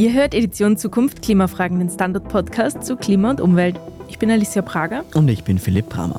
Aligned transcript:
Ihr 0.00 0.14
hört 0.14 0.34
Edition 0.34 0.78
Zukunft 0.78 1.20
Klimafragen, 1.20 1.78
den 1.78 1.90
Standard-Podcast 1.90 2.84
zu 2.84 2.96
Klima 2.96 3.28
und 3.28 3.38
Umwelt. 3.38 3.78
Ich 4.08 4.18
bin 4.18 4.30
Alicia 4.30 4.62
Prager. 4.62 5.04
Und 5.12 5.28
ich 5.28 5.44
bin 5.44 5.58
Philipp 5.58 5.90
Bramer. 5.90 6.18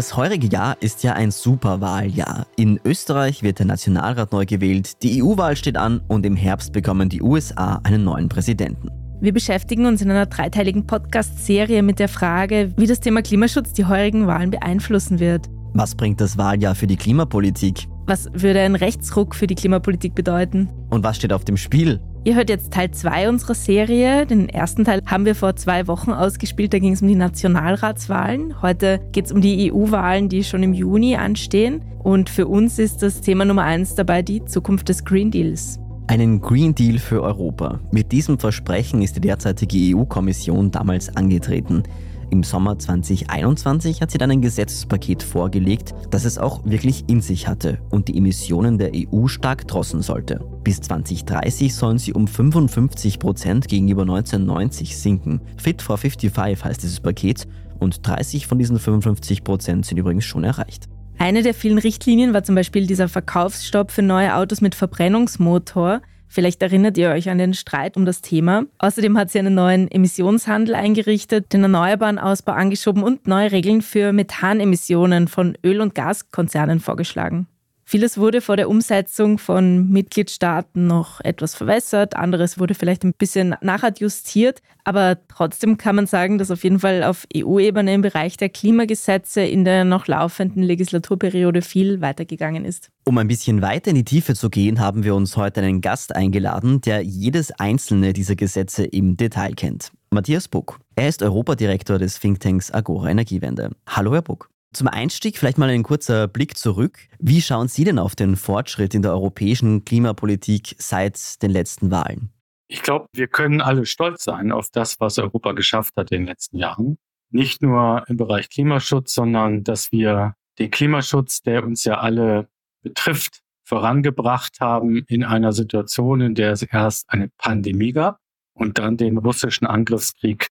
Das 0.00 0.16
heurige 0.16 0.46
Jahr 0.46 0.78
ist 0.80 1.02
ja 1.02 1.12
ein 1.12 1.30
Superwahljahr. 1.30 2.46
In 2.56 2.80
Österreich 2.86 3.42
wird 3.42 3.58
der 3.58 3.66
Nationalrat 3.66 4.32
neu 4.32 4.46
gewählt, 4.46 5.02
die 5.02 5.22
EU-Wahl 5.22 5.56
steht 5.56 5.76
an 5.76 6.00
und 6.08 6.24
im 6.24 6.36
Herbst 6.36 6.72
bekommen 6.72 7.10
die 7.10 7.20
USA 7.20 7.82
einen 7.84 8.04
neuen 8.04 8.30
Präsidenten. 8.30 8.88
Wir 9.20 9.34
beschäftigen 9.34 9.84
uns 9.84 10.00
in 10.00 10.10
einer 10.10 10.24
dreiteiligen 10.24 10.86
Podcast-Serie 10.86 11.82
mit 11.82 11.98
der 11.98 12.08
Frage, 12.08 12.72
wie 12.78 12.86
das 12.86 13.00
Thema 13.00 13.20
Klimaschutz 13.20 13.74
die 13.74 13.84
heurigen 13.84 14.26
Wahlen 14.26 14.50
beeinflussen 14.50 15.20
wird. 15.20 15.50
Was 15.74 15.94
bringt 15.94 16.22
das 16.22 16.38
Wahljahr 16.38 16.74
für 16.74 16.86
die 16.86 16.96
Klimapolitik? 16.96 17.86
Was 18.06 18.26
würde 18.32 18.60
ein 18.60 18.76
Rechtsruck 18.76 19.34
für 19.34 19.46
die 19.46 19.54
Klimapolitik 19.54 20.14
bedeuten? 20.14 20.70
Und 20.88 21.04
was 21.04 21.18
steht 21.18 21.34
auf 21.34 21.44
dem 21.44 21.58
Spiel? 21.58 22.00
Ihr 22.22 22.34
hört 22.34 22.50
jetzt 22.50 22.74
Teil 22.74 22.90
2 22.90 23.30
unserer 23.30 23.54
Serie. 23.54 24.26
Den 24.26 24.50
ersten 24.50 24.84
Teil 24.84 25.00
haben 25.06 25.24
wir 25.24 25.34
vor 25.34 25.56
zwei 25.56 25.86
Wochen 25.86 26.12
ausgespielt. 26.12 26.74
Da 26.74 26.78
ging 26.78 26.92
es 26.92 27.00
um 27.00 27.08
die 27.08 27.14
Nationalratswahlen. 27.14 28.60
Heute 28.60 29.00
geht 29.12 29.24
es 29.24 29.32
um 29.32 29.40
die 29.40 29.72
EU-Wahlen, 29.72 30.28
die 30.28 30.44
schon 30.44 30.62
im 30.62 30.74
Juni 30.74 31.16
anstehen. 31.16 31.80
Und 32.02 32.28
für 32.28 32.46
uns 32.46 32.78
ist 32.78 33.02
das 33.02 33.22
Thema 33.22 33.46
Nummer 33.46 33.62
eins 33.62 33.94
dabei 33.94 34.20
die 34.20 34.44
Zukunft 34.44 34.90
des 34.90 35.06
Green 35.06 35.30
Deals. 35.30 35.80
Einen 36.08 36.42
Green 36.42 36.74
Deal 36.74 36.98
für 36.98 37.22
Europa. 37.22 37.80
Mit 37.90 38.12
diesem 38.12 38.38
Versprechen 38.38 39.00
ist 39.00 39.16
die 39.16 39.22
derzeitige 39.22 39.96
EU-Kommission 39.96 40.70
damals 40.70 41.16
angetreten. 41.16 41.84
Im 42.30 42.44
Sommer 42.44 42.78
2021 42.78 44.00
hat 44.00 44.12
sie 44.12 44.18
dann 44.18 44.30
ein 44.30 44.40
Gesetzespaket 44.40 45.22
vorgelegt, 45.24 45.94
das 46.10 46.24
es 46.24 46.38
auch 46.38 46.64
wirklich 46.64 47.04
in 47.08 47.20
sich 47.20 47.48
hatte 47.48 47.80
und 47.90 48.06
die 48.06 48.16
Emissionen 48.16 48.78
der 48.78 48.92
EU 48.94 49.26
stark 49.26 49.66
drossen 49.66 50.00
sollte. 50.00 50.40
Bis 50.62 50.80
2030 50.80 51.74
sollen 51.74 51.98
sie 51.98 52.12
um 52.12 52.28
55 52.28 53.18
Prozent 53.18 53.66
gegenüber 53.66 54.02
1990 54.02 54.96
sinken. 54.96 55.40
Fit 55.56 55.82
for 55.82 55.98
55 55.98 56.64
heißt 56.64 56.82
dieses 56.84 57.00
Paket 57.00 57.48
und 57.80 58.06
30 58.06 58.46
von 58.46 58.58
diesen 58.58 58.78
55 58.78 59.42
Prozent 59.42 59.86
sind 59.86 59.98
übrigens 59.98 60.24
schon 60.24 60.44
erreicht. 60.44 60.88
Eine 61.18 61.42
der 61.42 61.52
vielen 61.52 61.78
Richtlinien 61.78 62.32
war 62.32 62.44
zum 62.44 62.54
Beispiel 62.54 62.86
dieser 62.86 63.08
Verkaufsstopp 63.08 63.90
für 63.90 64.02
neue 64.02 64.36
Autos 64.36 64.60
mit 64.60 64.76
Verbrennungsmotor. 64.76 66.00
Vielleicht 66.32 66.62
erinnert 66.62 66.96
ihr 66.96 67.10
euch 67.10 67.28
an 67.28 67.38
den 67.38 67.54
Streit 67.54 67.96
um 67.96 68.04
das 68.04 68.22
Thema. 68.22 68.62
Außerdem 68.78 69.18
hat 69.18 69.32
sie 69.32 69.40
einen 69.40 69.56
neuen 69.56 69.90
Emissionshandel 69.90 70.76
eingerichtet, 70.76 71.52
den 71.52 71.64
erneuerbaren 71.64 72.20
Ausbau 72.20 72.52
angeschoben 72.52 73.02
und 73.02 73.26
neue 73.26 73.50
Regeln 73.50 73.82
für 73.82 74.12
Methanemissionen 74.12 75.26
von 75.26 75.58
Öl- 75.64 75.80
und 75.80 75.96
Gaskonzernen 75.96 76.78
vorgeschlagen. 76.78 77.48
Vieles 77.90 78.18
wurde 78.18 78.40
vor 78.40 78.56
der 78.56 78.70
Umsetzung 78.70 79.38
von 79.38 79.88
Mitgliedstaaten 79.88 80.86
noch 80.86 81.20
etwas 81.22 81.56
verwässert, 81.56 82.14
anderes 82.14 82.56
wurde 82.56 82.74
vielleicht 82.74 83.02
ein 83.02 83.14
bisschen 83.14 83.56
nachadjustiert, 83.62 84.62
aber 84.84 85.18
trotzdem 85.26 85.76
kann 85.76 85.96
man 85.96 86.06
sagen, 86.06 86.38
dass 86.38 86.52
auf 86.52 86.62
jeden 86.62 86.78
Fall 86.78 87.02
auf 87.02 87.26
EU-Ebene 87.36 87.92
im 87.92 88.02
Bereich 88.02 88.36
der 88.36 88.48
Klimagesetze 88.48 89.40
in 89.40 89.64
der 89.64 89.84
noch 89.84 90.06
laufenden 90.06 90.62
Legislaturperiode 90.62 91.62
viel 91.62 92.00
weitergegangen 92.00 92.64
ist. 92.64 92.90
Um 93.06 93.18
ein 93.18 93.26
bisschen 93.26 93.60
weiter 93.60 93.90
in 93.90 93.96
die 93.96 94.04
Tiefe 94.04 94.36
zu 94.36 94.50
gehen, 94.50 94.78
haben 94.78 95.02
wir 95.02 95.16
uns 95.16 95.36
heute 95.36 95.60
einen 95.60 95.80
Gast 95.80 96.14
eingeladen, 96.14 96.80
der 96.82 97.02
jedes 97.02 97.50
einzelne 97.50 98.12
dieser 98.12 98.36
Gesetze 98.36 98.84
im 98.84 99.16
Detail 99.16 99.54
kennt. 99.54 99.90
Matthias 100.10 100.46
Buck. 100.46 100.78
Er 100.94 101.08
ist 101.08 101.24
Europadirektor 101.24 101.98
des 101.98 102.20
Thinktanks 102.20 102.70
Agora 102.70 103.10
Energiewende. 103.10 103.70
Hallo, 103.88 104.12
Herr 104.12 104.22
Buck. 104.22 104.49
Zum 104.72 104.86
Einstieg 104.86 105.36
vielleicht 105.36 105.58
mal 105.58 105.68
ein 105.68 105.82
kurzer 105.82 106.28
Blick 106.28 106.56
zurück. 106.56 107.00
Wie 107.18 107.42
schauen 107.42 107.66
Sie 107.66 107.82
denn 107.82 107.98
auf 107.98 108.14
den 108.14 108.36
Fortschritt 108.36 108.94
in 108.94 109.02
der 109.02 109.12
europäischen 109.12 109.84
Klimapolitik 109.84 110.76
seit 110.78 111.42
den 111.42 111.50
letzten 111.50 111.90
Wahlen? 111.90 112.30
Ich 112.68 112.82
glaube, 112.82 113.06
wir 113.12 113.26
können 113.26 113.60
alle 113.60 113.84
stolz 113.84 114.22
sein 114.22 114.52
auf 114.52 114.68
das, 114.70 115.00
was 115.00 115.18
Europa 115.18 115.52
geschafft 115.52 115.94
hat 115.96 116.12
in 116.12 116.20
den 116.20 116.26
letzten 116.26 116.56
Jahren. 116.56 116.98
Nicht 117.30 117.62
nur 117.62 118.04
im 118.06 118.16
Bereich 118.16 118.48
Klimaschutz, 118.48 119.12
sondern 119.12 119.64
dass 119.64 119.90
wir 119.90 120.34
den 120.60 120.70
Klimaschutz, 120.70 121.40
der 121.42 121.64
uns 121.64 121.84
ja 121.84 121.98
alle 121.98 122.48
betrifft, 122.82 123.40
vorangebracht 123.64 124.60
haben 124.60 125.04
in 125.08 125.24
einer 125.24 125.52
Situation, 125.52 126.20
in 126.20 126.34
der 126.34 126.52
es 126.52 126.62
erst 126.62 127.10
eine 127.10 127.28
Pandemie 127.38 127.92
gab 127.92 128.18
und 128.52 128.78
dann 128.78 128.96
den 128.96 129.18
russischen 129.18 129.66
Angriffskrieg 129.66 130.46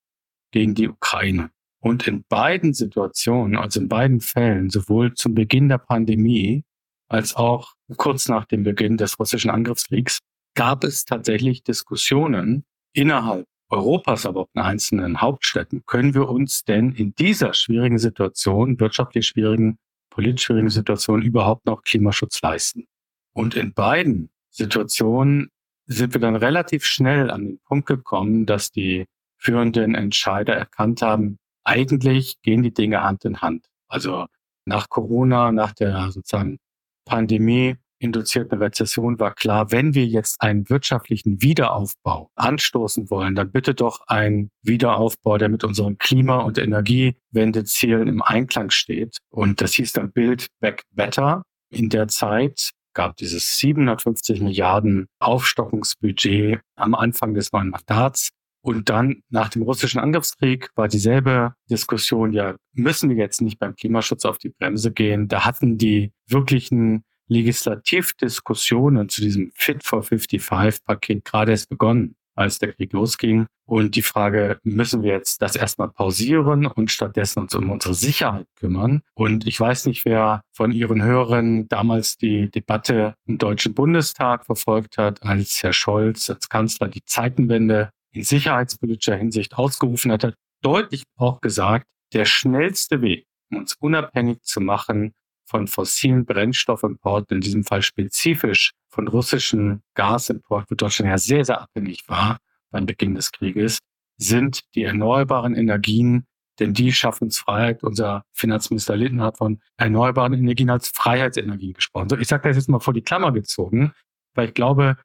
gegen 0.51 0.75
die 0.75 0.89
Ukraine. 0.89 1.51
Und 1.81 2.07
in 2.07 2.23
beiden 2.27 2.73
Situationen, 2.73 3.57
also 3.57 3.79
in 3.79 3.87
beiden 3.87 4.19
Fällen, 4.19 4.69
sowohl 4.69 5.13
zum 5.13 5.33
Beginn 5.33 5.69
der 5.69 5.77
Pandemie 5.77 6.65
als 7.07 7.35
auch 7.35 7.73
kurz 7.97 8.27
nach 8.27 8.45
dem 8.45 8.63
Beginn 8.63 8.97
des 8.97 9.17
russischen 9.17 9.49
Angriffskriegs, 9.49 10.19
gab 10.55 10.83
es 10.83 11.05
tatsächlich 11.05 11.63
Diskussionen 11.63 12.65
innerhalb 12.93 13.45
Europas, 13.69 14.25
aber 14.25 14.41
auch 14.41 14.49
in 14.53 14.61
einzelnen 14.61 15.21
Hauptstädten. 15.21 15.83
Können 15.85 16.13
wir 16.13 16.27
uns 16.27 16.63
denn 16.63 16.91
in 16.91 17.13
dieser 17.15 17.53
schwierigen 17.53 17.99
Situation, 17.99 18.79
wirtschaftlich 18.79 19.27
schwierigen, 19.27 19.77
politisch 20.09 20.45
schwierigen 20.45 20.69
Situation 20.69 21.21
überhaupt 21.21 21.65
noch 21.65 21.83
Klimaschutz 21.83 22.41
leisten? 22.41 22.87
Und 23.33 23.55
in 23.55 23.73
beiden 23.73 24.31
Situationen 24.49 25.49
sind 25.85 26.13
wir 26.13 26.21
dann 26.21 26.35
relativ 26.35 26.85
schnell 26.85 27.31
an 27.31 27.45
den 27.45 27.59
Punkt 27.59 27.87
gekommen, 27.87 28.45
dass 28.45 28.71
die 28.71 29.05
führenden 29.37 29.95
Entscheider 29.95 30.55
erkannt 30.55 31.01
haben, 31.01 31.38
eigentlich 31.63 32.41
gehen 32.41 32.63
die 32.63 32.73
Dinge 32.73 33.03
Hand 33.03 33.25
in 33.25 33.41
Hand. 33.41 33.67
Also 33.87 34.25
nach 34.65 34.89
Corona, 34.89 35.51
nach 35.51 35.73
der 35.73 36.11
sozusagen 36.11 36.57
Pandemie 37.05 37.75
induzierten 37.99 38.57
Rezession 38.59 39.19
war 39.19 39.35
klar, 39.35 39.71
wenn 39.71 39.93
wir 39.93 40.05
jetzt 40.05 40.41
einen 40.41 40.69
wirtschaftlichen 40.69 41.41
Wiederaufbau 41.41 42.31
anstoßen 42.35 43.09
wollen, 43.09 43.35
dann 43.35 43.51
bitte 43.51 43.75
doch 43.75 44.01
ein 44.07 44.49
Wiederaufbau, 44.63 45.37
der 45.37 45.49
mit 45.49 45.63
unseren 45.63 45.97
Klima- 45.97 46.39
und 46.39 46.57
Energiewendezielen 46.57 48.07
im 48.07 48.21
Einklang 48.21 48.69
steht. 48.69 49.17
Und 49.29 49.61
das 49.61 49.73
hieß 49.73 49.93
dann 49.93 50.11
Build 50.11 50.47
Back 50.61 50.83
Better. 50.91 51.43
In 51.71 51.89
der 51.89 52.07
Zeit 52.07 52.71
gab 52.93 53.17
dieses 53.17 53.57
750 53.57 54.41
Milliarden 54.41 55.07
Aufstockungsbudget 55.19 56.61
am 56.75 56.95
Anfang 56.95 57.33
des 57.33 57.51
neuen 57.51 57.69
Mandats. 57.69 58.29
Und 58.61 58.89
dann 58.89 59.23
nach 59.29 59.49
dem 59.49 59.61
russischen 59.61 59.99
Angriffskrieg 59.99 60.69
war 60.75 60.87
dieselbe 60.87 61.53
Diskussion, 61.69 62.33
ja, 62.33 62.55
müssen 62.73 63.09
wir 63.09 63.17
jetzt 63.17 63.41
nicht 63.41 63.59
beim 63.59 63.75
Klimaschutz 63.75 64.25
auf 64.25 64.37
die 64.37 64.49
Bremse 64.49 64.91
gehen? 64.91 65.27
Da 65.27 65.45
hatten 65.45 65.77
die 65.77 66.11
wirklichen 66.27 67.03
Legislativdiskussionen 67.27 69.07
zu 69.07 69.21
diesem 69.21 69.51
Fit 69.53 69.83
for 69.83 70.03
55 70.03 70.83
Paket 70.85 71.23
gerade 71.23 71.51
erst 71.51 71.69
begonnen, 71.69 72.15
als 72.35 72.59
der 72.59 72.73
Krieg 72.73 72.91
losging. 72.93 73.45
Und 73.65 73.95
die 73.95 74.01
Frage, 74.01 74.59
müssen 74.63 75.03
wir 75.03 75.11
jetzt 75.11 75.41
das 75.43 75.55
erstmal 75.55 75.89
pausieren 75.89 76.65
und 76.65 76.89
stattdessen 76.89 77.41
uns 77.41 77.53
um 77.53 77.69
unsere 77.69 77.93
Sicherheit 77.93 78.47
kümmern? 78.55 79.03
Und 79.13 79.45
ich 79.45 79.59
weiß 79.59 79.85
nicht, 79.85 80.05
wer 80.05 80.41
von 80.53 80.71
Ihren 80.71 81.03
Hörern 81.03 81.67
damals 81.67 82.17
die 82.17 82.49
Debatte 82.49 83.13
im 83.27 83.37
Deutschen 83.37 83.75
Bundestag 83.75 84.45
verfolgt 84.45 84.97
hat, 84.97 85.21
als 85.21 85.61
Herr 85.61 85.73
Scholz 85.73 86.29
als 86.31 86.49
Kanzler 86.49 86.87
die 86.87 87.05
Zeitenwende 87.05 87.91
in 88.11 88.23
sicherheitspolitischer 88.23 89.15
Hinsicht 89.15 89.55
ausgerufen 89.55 90.11
hat, 90.11 90.23
hat 90.23 90.35
deutlich 90.61 91.03
auch 91.17 91.41
gesagt, 91.41 91.87
der 92.13 92.25
schnellste 92.25 93.01
Weg, 93.01 93.25
um 93.51 93.59
uns 93.59 93.75
unabhängig 93.79 94.41
zu 94.41 94.61
machen 94.61 95.13
von 95.45 95.67
fossilen 95.67 96.25
Brennstoffimporten, 96.25 97.37
in 97.37 97.41
diesem 97.41 97.63
Fall 97.63 97.81
spezifisch 97.81 98.71
von 98.89 99.07
russischen 99.07 99.81
Gasimport, 99.95 100.69
wo 100.69 100.75
Deutschland 100.75 101.09
ja 101.09 101.17
sehr, 101.17 101.45
sehr 101.45 101.61
abhängig 101.61 102.03
war 102.07 102.37
beim 102.71 102.85
Beginn 102.85 103.15
des 103.15 103.31
Krieges, 103.31 103.79
sind 104.17 104.61
die 104.75 104.83
erneuerbaren 104.83 105.55
Energien, 105.55 106.25
denn 106.59 106.73
die 106.73 106.91
schaffen 106.91 107.25
uns 107.25 107.39
Freiheit. 107.39 107.83
Unser 107.83 108.23
Finanzminister 108.33 108.95
Lindner 108.95 109.25
hat 109.25 109.37
von 109.37 109.61
erneuerbaren 109.77 110.33
Energien 110.33 110.69
als 110.69 110.89
Freiheitsenergien 110.89 111.73
gesprochen. 111.73 112.09
So, 112.09 112.17
ich 112.17 112.27
sage 112.27 112.47
das 112.47 112.57
jetzt 112.57 112.69
mal 112.69 112.79
vor 112.79 112.93
die 112.93 113.01
Klammer 113.01 113.31
gezogen, 113.31 113.93
weil 114.35 114.49
ich 114.49 114.53
glaube, 114.53 114.97